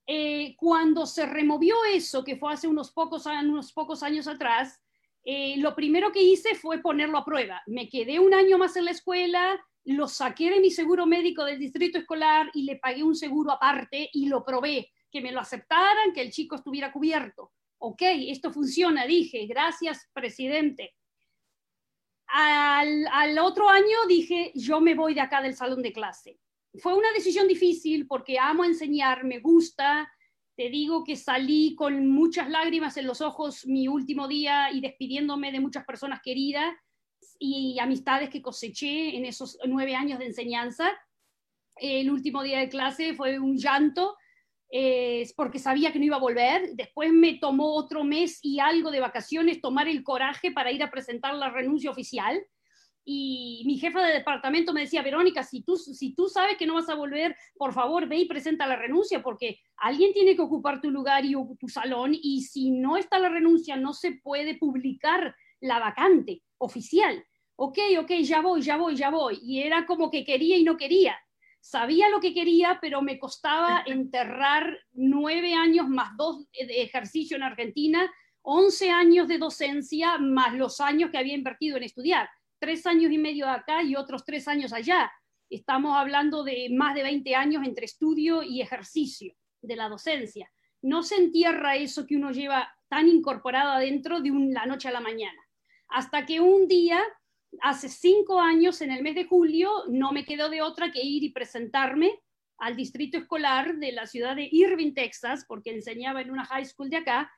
[0.06, 4.80] Eh, cuando se removió eso, que fue hace unos pocos, unos pocos años atrás,
[5.24, 7.60] eh, lo primero que hice fue ponerlo a prueba.
[7.66, 11.58] Me quedé un año más en la escuela, lo saqué de mi seguro médico del
[11.58, 16.12] distrito escolar y le pagué un seguro aparte y lo probé, que me lo aceptaran,
[16.14, 17.50] que el chico estuviera cubierto.
[17.78, 20.94] Ok, esto funciona, dije, gracias, presidente.
[22.28, 26.38] Al, otro año dije, yo me voy de acá del salón de clase.
[26.78, 30.10] Fue una decisión difícil porque amo enseñar, me gusta,
[30.56, 35.52] te digo que salí con muchas lágrimas en los ojos mi último día y despidiéndome
[35.52, 36.74] de muchas personas queridas
[37.38, 40.90] y amistades que coseché en esos nueve años de enseñanza.
[41.76, 44.16] El último día de clase fue un llanto
[44.70, 46.70] eh, porque sabía que no iba a volver.
[46.74, 50.90] Después me tomó otro mes y algo de vacaciones tomar el coraje para ir a
[50.90, 52.44] presentar la renuncia oficial.
[53.08, 56.74] Y mi jefa de departamento me decía, Verónica, si tú, si tú sabes que no
[56.74, 60.80] vas a volver, por favor ve y presenta la renuncia, porque alguien tiene que ocupar
[60.80, 65.36] tu lugar y tu salón, y si no está la renuncia, no se puede publicar
[65.60, 67.24] la vacante oficial.
[67.54, 69.38] Ok, ok, ya voy, ya voy, ya voy.
[69.40, 71.16] Y era como que quería y no quería.
[71.68, 77.42] Sabía lo que quería, pero me costaba enterrar nueve años más dos de ejercicio en
[77.42, 78.08] Argentina,
[78.42, 82.30] once años de docencia más los años que había invertido en estudiar.
[82.60, 85.10] Tres años y medio acá y otros tres años allá.
[85.50, 90.48] Estamos hablando de más de 20 años entre estudio y ejercicio de la docencia.
[90.82, 95.00] No se entierra eso que uno lleva tan incorporado adentro de la noche a la
[95.00, 95.46] mañana
[95.88, 97.02] hasta que un día,
[97.62, 101.22] hace cinco años, en el mes de julio, no me quedó de otra que ir
[101.24, 102.20] y presentarme
[102.58, 106.88] al distrito escolar de la ciudad de Irving, Texas, porque enseñaba en una high school
[106.88, 107.30] de acá,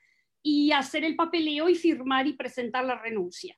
[0.42, 3.56] y hacer el papeleo y firmar y presentar la renuncia.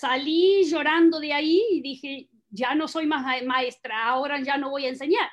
[0.00, 4.86] Salí llorando de ahí y dije, ya no soy más maestra, ahora ya no voy
[4.86, 5.28] a enseñar.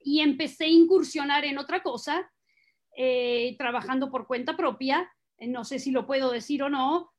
[0.00, 2.30] Y empecé a incursionar en otra cosa,
[2.96, 7.12] eh, trabajando por cuenta propia, no sé si lo puedo decir o no,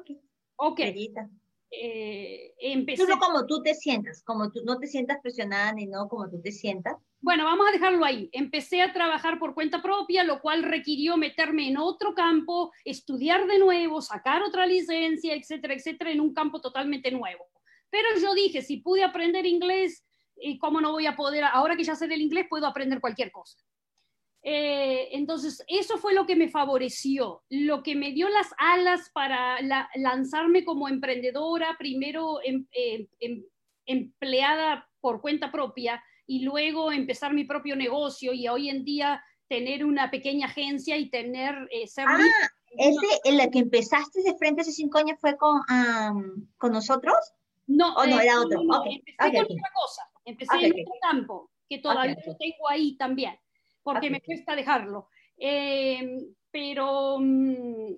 [0.00, 0.18] ok.
[0.56, 0.80] Ok.
[1.76, 3.04] Eh, empecé...
[3.04, 6.40] Tú como tú te sientas, como tú no te sientas presionada ni no como tú
[6.40, 6.96] te sientas.
[7.20, 8.28] Bueno, vamos a dejarlo ahí.
[8.32, 13.58] Empecé a trabajar por cuenta propia, lo cual requirió meterme en otro campo, estudiar de
[13.58, 17.46] nuevo, sacar otra licencia, etcétera, etcétera, en un campo totalmente nuevo.
[17.90, 20.04] Pero yo dije, si pude aprender inglés,
[20.36, 21.44] eh, ¿cómo no voy a poder?
[21.44, 23.56] Ahora que ya sé del inglés, puedo aprender cualquier cosa.
[24.46, 29.58] Eh, entonces, eso fue lo que me favoreció, lo que me dio las alas para
[29.94, 33.42] lanzarme como emprendedora, primero em, em, em,
[33.86, 39.82] empleada por cuenta propia y luego empezar mi propio negocio y hoy en día tener
[39.82, 41.54] una pequeña agencia y tener...
[41.70, 42.18] Eh, ah,
[42.76, 45.62] ese en la que empezaste de frente hace cinco años fue con,
[46.58, 47.16] con nosotros.
[47.66, 48.60] No, no eh, era otro.
[48.60, 53.34] empecé con otra cosa, empecé en otro campo, que todavía lo tengo ahí también
[53.84, 55.08] porque me cuesta dejarlo.
[55.36, 56.18] Eh,
[56.50, 57.94] pero mm,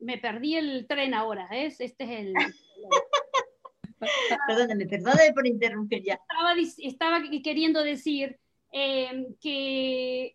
[0.00, 1.80] me perdí el tren ahora, ¿es?
[1.80, 2.34] Este es el...
[4.46, 6.20] perdóname, perdóname por interrumpir ya.
[6.78, 8.38] Estaba, queriendo decir
[8.72, 10.34] eh, que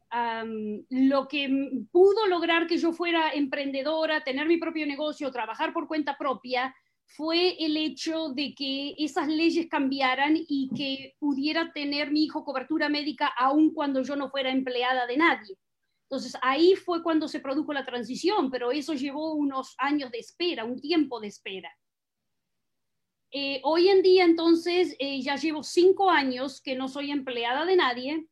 [0.89, 6.17] lo que pudo lograr que yo fuera emprendedora, tener mi propio negocio, trabajar por cuenta
[6.17, 6.75] propia,
[7.06, 12.89] fue el hecho de que esas leyes cambiaran y que pudiera tener mi hijo cobertura
[12.89, 15.58] médica aun cuando yo no fuera empleada de nadie.
[16.10, 20.66] Entonces ahí fue cuando se produjo la transición, pero eso llevó unos años de espera,
[20.66, 21.72] un tiempo de espera.
[23.32, 27.76] Eh, hoy en día, entonces, eh, ya llevo cinco años que no soy empleada de
[27.76, 28.28] nadie,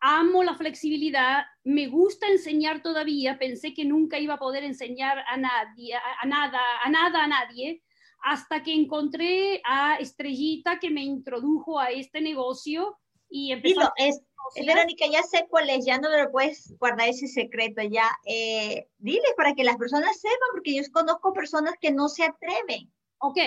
[0.00, 5.36] amo la flexibilidad, me gusta enseñar todavía, pensé que nunca iba a poder enseñar a
[5.36, 7.82] nadie, a, nada, a nada, a nadie,
[8.22, 12.98] hasta que encontré a Estrellita que me introdujo a este negocio
[13.28, 13.92] y empezó.
[13.96, 14.20] es,
[14.56, 18.08] Verónica, ya sé cuál es, ya no lo puedes guardar ese secreto, ya.
[18.24, 22.90] Eh, dile para que las personas sepan, porque yo conozco personas que no se atreven.
[23.18, 23.38] Ok,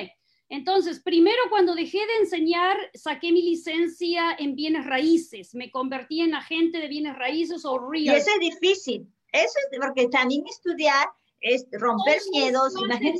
[0.52, 6.36] entonces, primero cuando dejé de enseñar, saqué mi licencia en bienes raíces, me convertí en
[6.36, 8.04] agente de bienes raíces o real.
[8.04, 11.08] Y eso es difícil, eso es porque también estudiar
[11.42, 13.18] es romper miedos, imagínate.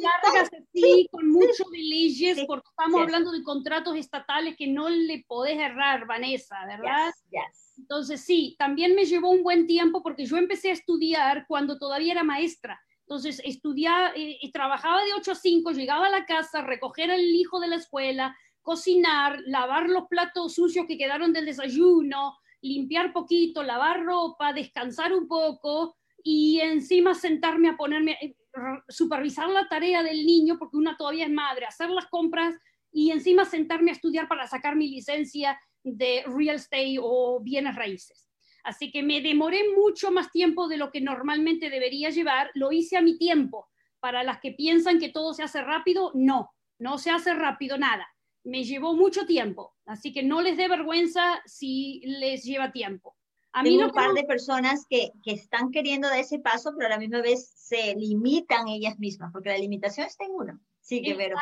[0.74, 5.58] Sí, con mucho de leyes, porque estamos hablando de contratos estatales que no le podés
[5.58, 7.12] errar, Vanessa, ¿verdad?
[7.78, 12.14] Entonces, sí, también me llevó un buen tiempo porque yo empecé a estudiar cuando todavía
[12.14, 12.80] era maestra.
[13.02, 17.22] Entonces, estudiaba, y eh, trabajaba de 8 a 5, llegaba a la casa, recoger al
[17.22, 23.64] hijo de la escuela, cocinar, lavar los platos sucios que quedaron del desayuno, limpiar poquito,
[23.64, 28.36] lavar ropa, descansar un poco y encima sentarme a ponerme, eh,
[28.88, 32.56] supervisar la tarea del niño, porque una todavía es madre, hacer las compras
[32.92, 38.30] y encima sentarme a estudiar para sacar mi licencia de real estate o bienes raíces.
[38.64, 42.52] Así que me demoré mucho más tiempo de lo que normalmente debería llevar.
[42.54, 43.68] Lo hice a mi tiempo.
[44.00, 48.08] Para las que piensan que todo se hace rápido, no, no se hace rápido nada.
[48.44, 49.76] Me llevó mucho tiempo.
[49.86, 53.16] Así que no les dé vergüenza si les lleva tiempo.
[53.54, 56.92] A mí un par de personas que, que, están queriendo dar ese paso, pero a
[56.92, 60.60] la misma vez se limitan ellas mismas, porque la limitación está en uno.
[60.80, 61.36] Sí, que Vero,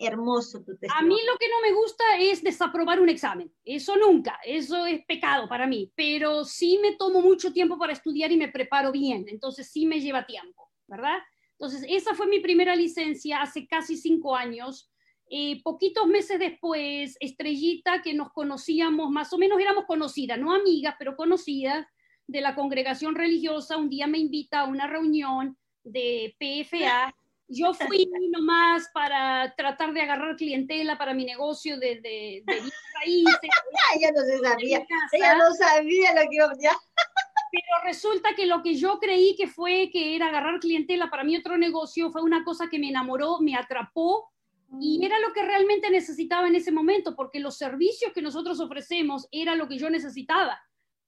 [0.00, 3.52] hermoso tu A mí lo que no me gusta es desaprobar un examen.
[3.64, 8.30] Eso nunca, eso es pecado para mí, pero sí me tomo mucho tiempo para estudiar
[8.32, 11.18] y me preparo bien, entonces sí me lleva tiempo, ¿verdad?
[11.52, 14.89] Entonces, esa fue mi primera licencia hace casi cinco años.
[15.30, 20.96] Eh, poquitos meses después, Estrellita, que nos conocíamos, más o menos éramos conocidas, no amigas,
[20.98, 21.86] pero conocidas
[22.26, 27.14] de la congregación religiosa, un día me invita a una reunión de PFA
[27.50, 32.62] yo fui nomás para tratar de agarrar clientela para mi negocio de, de, de
[32.94, 33.50] raíces.
[33.96, 38.76] ella no se sabía, ella no sabía lo que iba Pero resulta que lo que
[38.76, 42.68] yo creí que fue que era agarrar clientela para mi otro negocio fue una cosa
[42.70, 44.30] que me enamoró, me atrapó
[44.78, 49.26] y era lo que realmente necesitaba en ese momento, porque los servicios que nosotros ofrecemos
[49.32, 50.60] era lo que yo necesitaba.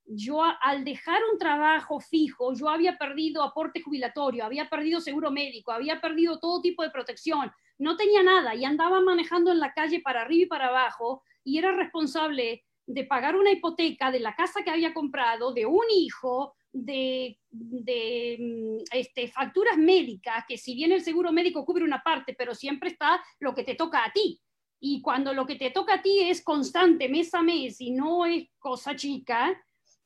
[0.05, 5.71] Yo al dejar un trabajo fijo, yo había perdido aporte jubilatorio, había perdido seguro médico,
[5.71, 10.01] había perdido todo tipo de protección, no tenía nada y andaba manejando en la calle
[10.01, 14.63] para arriba y para abajo y era responsable de pagar una hipoteca de la casa
[14.65, 21.03] que había comprado, de un hijo, de, mm, este, facturas médicas, que si bien el
[21.03, 24.41] seguro médico cubre una parte, pero siempre está lo que te toca a ti.
[24.81, 28.27] Y cuando lo que te toca a ti es constante, mes a mes, y no
[28.27, 29.57] es cosa chica,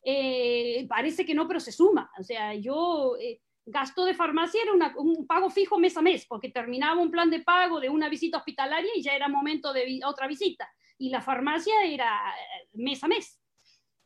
[0.03, 2.11] eh, parece que no, pero se suma.
[2.19, 6.51] O sea, yo eh, gasto de farmacia era un pago fijo mes a mes, porque
[6.51, 10.27] terminaba un plan de pago de una visita hospitalaria y ya era momento de otra
[10.27, 10.69] visita.
[10.99, 13.41] Y la farmacia era eh, mes a mes.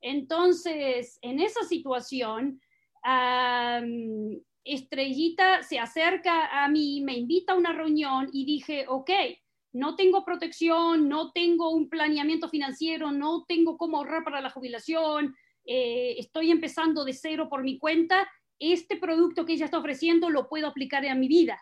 [0.01, 2.61] Entonces, en esa situación,
[4.65, 9.11] Estrellita se acerca a mí, me invita a una reunión y dije, ok,
[9.73, 15.35] no tengo protección, no tengo un planeamiento financiero, no tengo cómo ahorrar para la jubilación,
[15.65, 18.29] eh, estoy empezando de cero por mi cuenta,
[18.59, 21.61] este producto que ella está ofreciendo lo puedo aplicar a mi vida.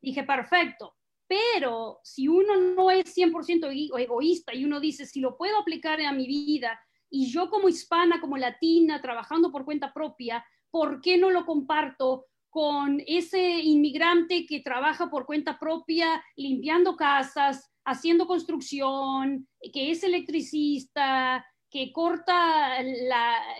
[0.00, 0.94] Dije, perfecto.
[1.26, 6.12] Pero si uno no es 100% egoísta y uno dice, si lo puedo aplicar a
[6.12, 6.78] mi vida
[7.14, 12.26] y yo como hispana, como latina, trabajando por cuenta propia, ¿por qué no lo comparto
[12.50, 21.46] con ese inmigrante que trabaja por cuenta propia, limpiando casas, haciendo construcción, que es electricista,
[21.70, 22.78] que corta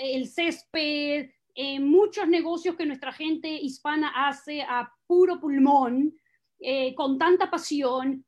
[0.01, 6.13] el césped, eh, muchos negocios que nuestra gente hispana hace a puro pulmón,
[6.59, 8.25] eh, con tanta pasión,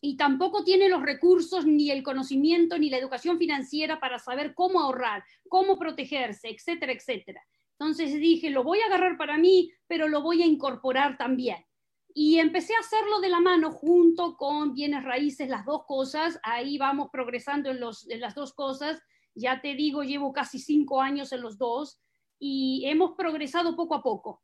[0.00, 4.80] y tampoco tiene los recursos, ni el conocimiento, ni la educación financiera para saber cómo
[4.80, 7.42] ahorrar, cómo protegerse, etcétera, etcétera.
[7.78, 11.64] Entonces dije, lo voy a agarrar para mí, pero lo voy a incorporar también.
[12.12, 16.38] Y empecé a hacerlo de la mano junto con bienes raíces, las dos cosas.
[16.42, 19.00] Ahí vamos progresando en, los, en las dos cosas.
[19.34, 22.00] Ya te digo, llevo casi cinco años en los dos
[22.38, 24.42] y hemos progresado poco a poco.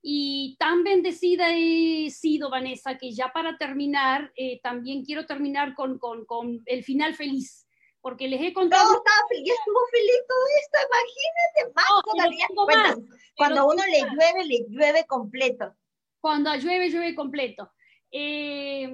[0.00, 5.98] Y tan bendecida he sido, Vanessa, que ya para terminar, eh, también quiero terminar con,
[5.98, 7.66] con, con, el final feliz,
[8.00, 8.84] porque les he contado...
[8.84, 12.96] Todo estaba feliz, estuvo feliz todo esto, imagínate, más todavía.
[13.36, 15.74] cuando uno le llueve, le llueve completo.
[16.20, 17.72] Cuando llueve, llueve completo.
[18.10, 18.88] Eh,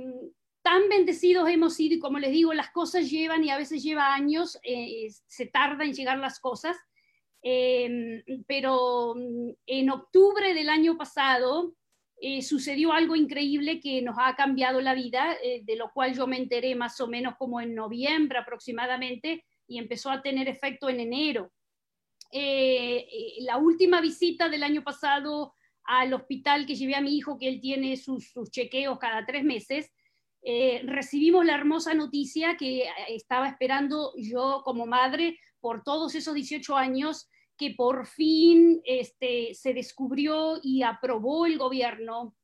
[0.64, 4.14] tan bendecidos hemos sido y como les digo, las cosas llevan y a veces lleva
[4.14, 6.74] años, eh, se tarda en llegar las cosas,
[7.44, 11.74] em, pero mm, en octubre del año pasado
[12.20, 16.26] eh, sucedió algo increíble que nos ha cambiado la vida, eh, de lo cual yo
[16.26, 21.00] me enteré más o menos como en noviembre aproximadamente y empezó a tener efecto en
[21.00, 21.52] enero.
[23.40, 25.54] la última visita del año pasado
[25.84, 29.44] al hospital que llevé a mi hijo, que él tiene sus, sus chequeos cada tres
[29.44, 29.92] meses,
[30.46, 36.34] eh, recibimos la hermosa noticia que eh, estaba esperando yo como madre por todos esos
[36.34, 42.34] 18 años, que por fin este, se descubrió y aprobó el gobierno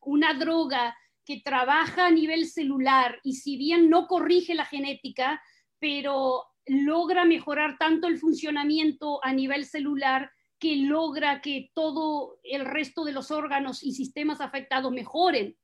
[0.00, 5.42] una droga que trabaja a nivel celular y si bien no corrige la genética,
[5.78, 13.04] pero logra mejorar tanto el funcionamiento a nivel celular que logra que todo el resto
[13.04, 15.56] de los órganos y sistemas afectados mejoren.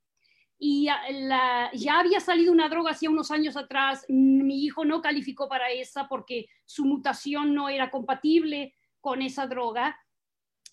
[0.58, 5.70] Y ya había salido una droga hacía unos años atrás, mi hijo no calificó para
[5.70, 8.74] esa porque su mutación no era compatible
[9.06, 9.96] con esa droga,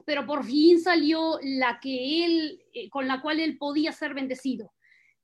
[0.07, 4.73] pero por fin salió la que él, eh, con la cual él podía ser bendecido.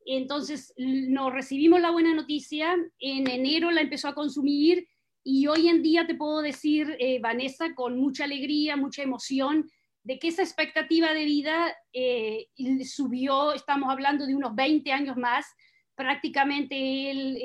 [0.06, 4.88] Entonces nos recibimos la buena noticia, en enero la empezó a consumir
[5.24, 9.68] y hoy en día te puedo decir, eh, Vanessa, con mucha alegría, mucha emoción,
[10.04, 12.46] de que esa expectativa de vida eh,
[12.86, 15.48] subió, estamos hablando de unos 20 años más,
[15.96, 17.40] prácticamente él,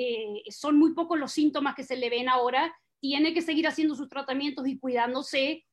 [0.51, 4.09] son muy pocos los síntomas que se le ven ahora, tiene que seguir haciendo sus
[4.09, 5.65] tratamientos y cuidándose,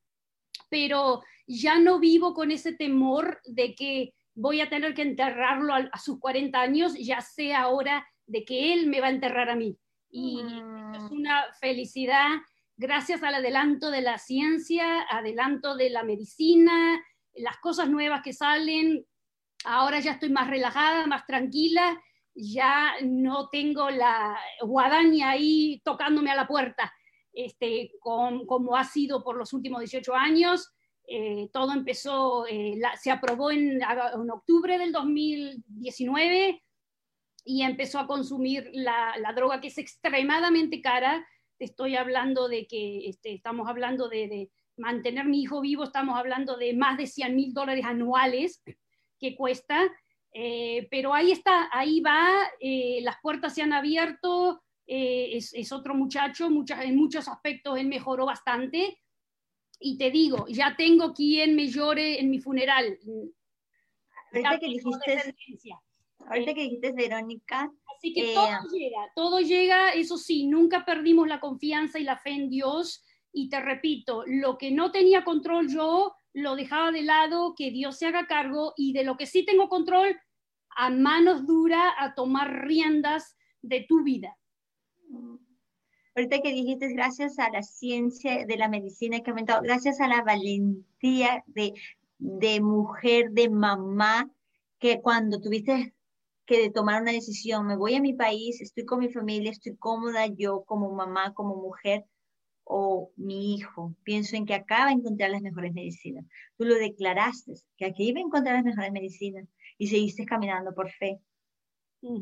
[0.69, 5.99] pero ya no vivo con ese temor de que voy a tener que enterrarlo a,
[5.99, 9.77] sus 40 años, ya sé ahora de que él me va a enterrar a mí.
[10.09, 11.11] Y es mm.
[11.11, 12.29] una felicidad
[12.77, 17.01] gracias al adelanto de la ciencia, adelanto de la medicina,
[17.35, 19.05] las cosas nuevas que salen,
[19.65, 22.01] ahora ya estoy más relajada, más tranquila,
[22.35, 26.91] ya no tengo la guadaña ahí tocándome a la puerta,
[27.33, 30.71] este, como ha sido por los últimos 18 años.
[31.07, 36.63] Eh, todo empezó, eh, se aprobó en, en, octubre del 2019
[37.43, 41.27] y empezó a consumir la, la droga que es extremadamente cara,
[41.59, 46.73] estoy hablando de que este, estamos hablando de, mantener mi hijo vivo, estamos hablando de
[46.73, 48.63] más de 100 mil dólares anuales
[49.19, 49.79] que cuesta,
[50.33, 52.27] eh, pero ahí está, ahí va,
[52.59, 58.25] eh, las puertas se han abierto, eh, es, otro muchacho, en muchos aspectos él mejoró
[58.25, 58.99] bastante,
[59.79, 62.97] y te digo, ya tengo quien me llore en mi funeral.
[64.31, 65.73] Ahorita que dijiste,
[66.19, 67.69] ahorita que dijiste, Verónica,
[68.03, 72.17] Así que todo eh, llega, todo llega, eso sí, nunca perdimos la confianza y la
[72.17, 73.03] fe en Dios.
[73.31, 77.97] Y te repito, lo que no tenía control yo, lo dejaba de lado, que Dios
[77.97, 78.73] se haga cargo.
[78.75, 80.19] Y de lo que sí tengo control,
[80.75, 84.35] a manos duras, a tomar riendas de tu vida.
[86.15, 90.07] Ahorita que dijiste, gracias a la ciencia de la medicina que ha aumentado, gracias a
[90.07, 91.73] la valentía de,
[92.19, 94.29] de mujer, de mamá,
[94.79, 95.93] que cuando tuviste
[96.45, 100.27] que tomar una decisión, me voy a mi país, estoy con mi familia, estoy cómoda
[100.27, 102.05] yo como mamá, como mujer,
[102.63, 106.25] o mi hijo, pienso en que acá va a encontrar las mejores medicinas.
[106.57, 110.89] Tú lo declaraste, que aquí iba a encontrar las mejores medicinas y seguiste caminando por
[110.91, 111.19] fe.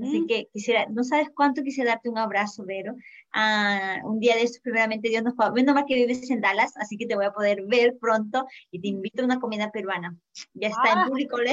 [0.02, 2.95] Así que quisiera, no sabes cuánto quisiera darte un abrazo, Vero.
[3.34, 6.74] Ah, un día de esto, primeramente, Dios nos puede, menos más que vives en Dallas,
[6.78, 10.16] así que te voy a poder ver pronto y te invito a una comida peruana.
[10.53, 11.06] Ya está en ah.
[11.08, 11.38] público.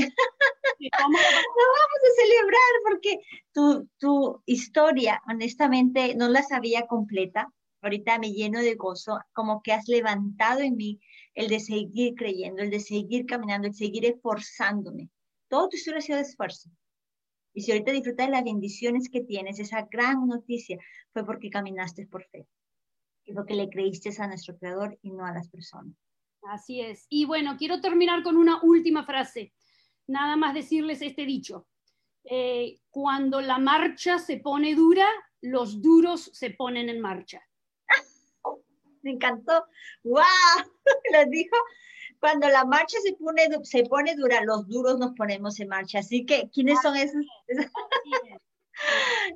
[1.03, 3.19] vamos a celebrar porque
[3.53, 7.51] tu, tu historia, honestamente, no la sabía completa.
[7.81, 11.01] Ahorita me lleno de gozo, como que has levantado en mí
[11.35, 15.09] el de seguir creyendo, el de seguir caminando, el de seguir esforzándome.
[15.49, 16.71] Todo tu historia ha sido de esfuerzo
[17.53, 20.79] y si ahorita disfrutas de las bendiciones que tienes, esa gran noticia,
[21.13, 22.47] fue porque caminaste por fe.
[23.25, 25.95] Y porque le creíste a nuestro Creador y no a las personas.
[26.43, 27.07] Así es.
[27.09, 29.53] Y bueno, quiero terminar con una última frase.
[30.07, 31.67] Nada más decirles este dicho.
[32.25, 35.07] Eh, cuando la marcha se pone dura,
[35.41, 37.43] los duros se ponen en marcha.
[39.03, 39.67] Me encantó.
[40.05, 40.23] ¡Wow!
[41.13, 41.57] Lo dijo
[42.21, 46.01] cuando la marcha se pone, se pone dura, los duros nos ponemos en marcha.
[46.01, 47.25] Así que, ¿quiénes son esos?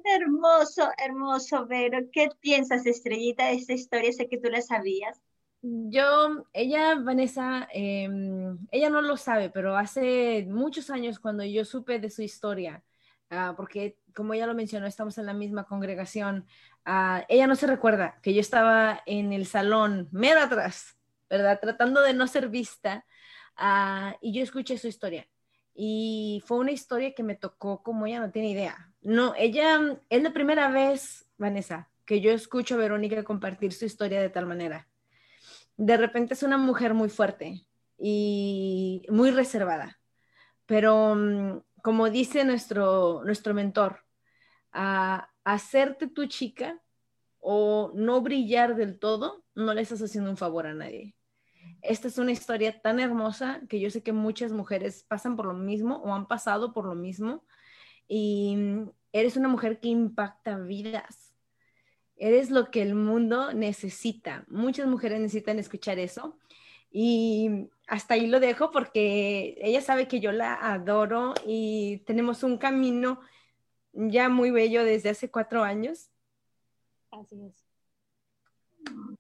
[0.05, 1.99] hermoso, hermoso, Vero.
[2.13, 4.13] ¿Qué piensas, Estrellita, de esta historia?
[4.13, 5.21] Sé que tú la sabías.
[5.65, 12.01] Yo, ella, Vanessa, em, ella no lo sabe, pero hace muchos años cuando yo supe
[12.01, 12.83] de su historia,
[13.31, 16.47] ah, porque como ella lo mencionó, estamos en la misma congregación,
[16.85, 20.97] ah, ella no se recuerda que yo estaba en el salón, mero atrás,
[21.33, 21.59] ¿verdad?
[21.61, 23.07] Tratando de no ser vista.
[23.57, 25.27] Ah, y yo escuché su historia.
[25.75, 28.93] Y fue una historia que me tocó como ella no tiene idea.
[29.01, 34.21] no, ella es la primera vez, Vanessa, que yo escucho a Verónica compartir su historia
[34.21, 34.87] de tal manera.
[35.79, 37.67] De repente es una mujer muy fuerte
[37.99, 39.99] y muy reservada,
[40.67, 44.05] pero mm, como dice nuestro, nuestro mentor,
[44.73, 46.79] a hacerte tu chica
[47.41, 51.17] o no brillar del todo, no le estás haciendo un favor a nadie.
[51.83, 55.55] Esta es una historia tan hermosa que yo sé que muchas mujeres pasan por lo
[55.55, 57.45] mismo o han pasado por lo mismo
[58.07, 61.35] y mm, eres una mujer que impacta vidas.
[62.17, 64.45] Eres lo que el mundo necesita.
[64.49, 66.39] Muchas mujeres necesitan escuchar eso
[66.93, 72.59] y hasta ahí lo dejo porque ella sabe que yo la adoro y tenemos un
[72.59, 73.21] camino
[73.93, 76.11] ya muy bello desde hace cuatro años.
[77.11, 77.62] Así es.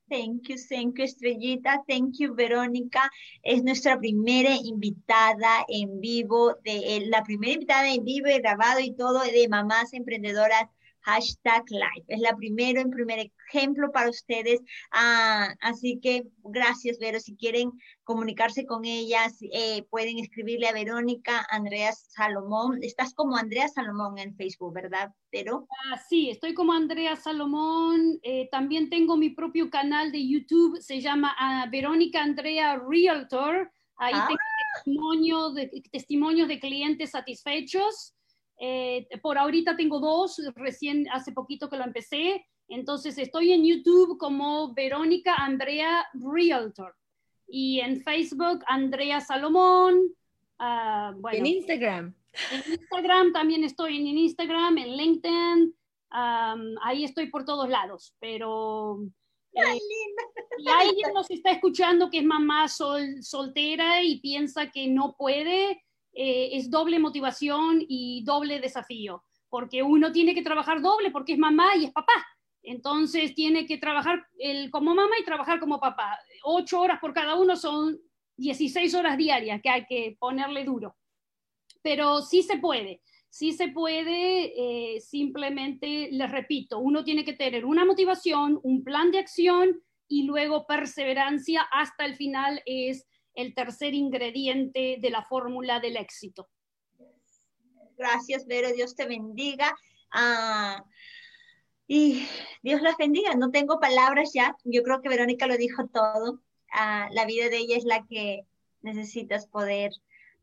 [0.08, 1.82] Thank you, thank you, Estrellita.
[1.88, 3.10] Thank you, Verónica.
[3.42, 8.80] Es nuestra primera invitada en vivo, de, eh, la primera invitada en vivo y grabado
[8.80, 10.68] y todo de Mamás Emprendedoras
[11.02, 12.04] hashtag live.
[12.08, 14.60] Es la primero en primer ejemplo para ustedes.
[14.90, 17.20] Ah, así que gracias, Vero.
[17.20, 17.72] Si quieren
[18.04, 22.78] comunicarse con ellas, eh, pueden escribirle a Verónica Andrea Salomón.
[22.82, 25.66] Estás como Andrea Salomón en Facebook, ¿verdad, Vero?
[25.86, 28.18] Ah, sí, estoy como Andrea Salomón.
[28.22, 30.80] Eh, también tengo mi propio canal de YouTube.
[30.80, 33.70] Se llama ah, Verónica Andrea Realtor.
[33.96, 34.38] Ahí tengo
[34.74, 38.14] testimonios de, testimonios de clientes satisfechos.
[38.58, 42.46] Eh, por ahorita tengo dos, recién hace poquito que lo empecé.
[42.68, 46.94] Entonces estoy en YouTube como Verónica Andrea Realtor
[47.46, 49.94] y en Facebook Andrea Salomón.
[50.58, 52.14] Uh, bueno, en Instagram.
[52.50, 55.74] En Instagram también estoy en Instagram, en LinkedIn.
[56.12, 59.02] Um, ahí estoy por todos lados, pero
[59.54, 59.78] eh,
[60.58, 65.82] si alguien nos está escuchando que es mamá sol, soltera y piensa que no puede,
[66.12, 71.38] eh, es doble motivación y doble desafío, porque uno tiene que trabajar doble porque es
[71.38, 72.12] mamá y es papá.
[72.62, 76.18] Entonces tiene que trabajar el, como mamá y trabajar como papá.
[76.44, 77.98] Ocho horas por cada uno son
[78.36, 80.96] 16 horas diarias que hay que ponerle duro.
[81.82, 84.52] Pero sí se puede, sí se puede,
[84.94, 90.24] eh, simplemente les repito, uno tiene que tener una motivación, un plan de acción y
[90.24, 96.48] luego perseverancia hasta el final es el tercer ingrediente de la fórmula del éxito.
[97.96, 99.74] Gracias, Vero, Dios te bendiga.
[100.12, 100.84] Ah,
[101.86, 102.26] y
[102.62, 103.34] Dios las bendiga.
[103.34, 104.56] No tengo palabras ya.
[104.64, 106.40] Yo creo que Verónica lo dijo todo.
[106.72, 108.46] Ah, la vida de ella es la que
[108.80, 109.92] necesitas poder,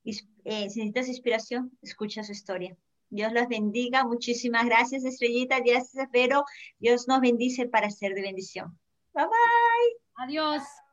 [0.04, 2.78] eh, si necesitas inspiración, escucha su historia.
[3.10, 4.06] Dios las bendiga.
[4.06, 5.60] Muchísimas gracias, Estrellita.
[5.60, 6.46] Gracias, Vero.
[6.78, 8.78] Dios nos bendice para ser de bendición.
[9.14, 10.24] Bye bye.
[10.24, 10.64] Adiós.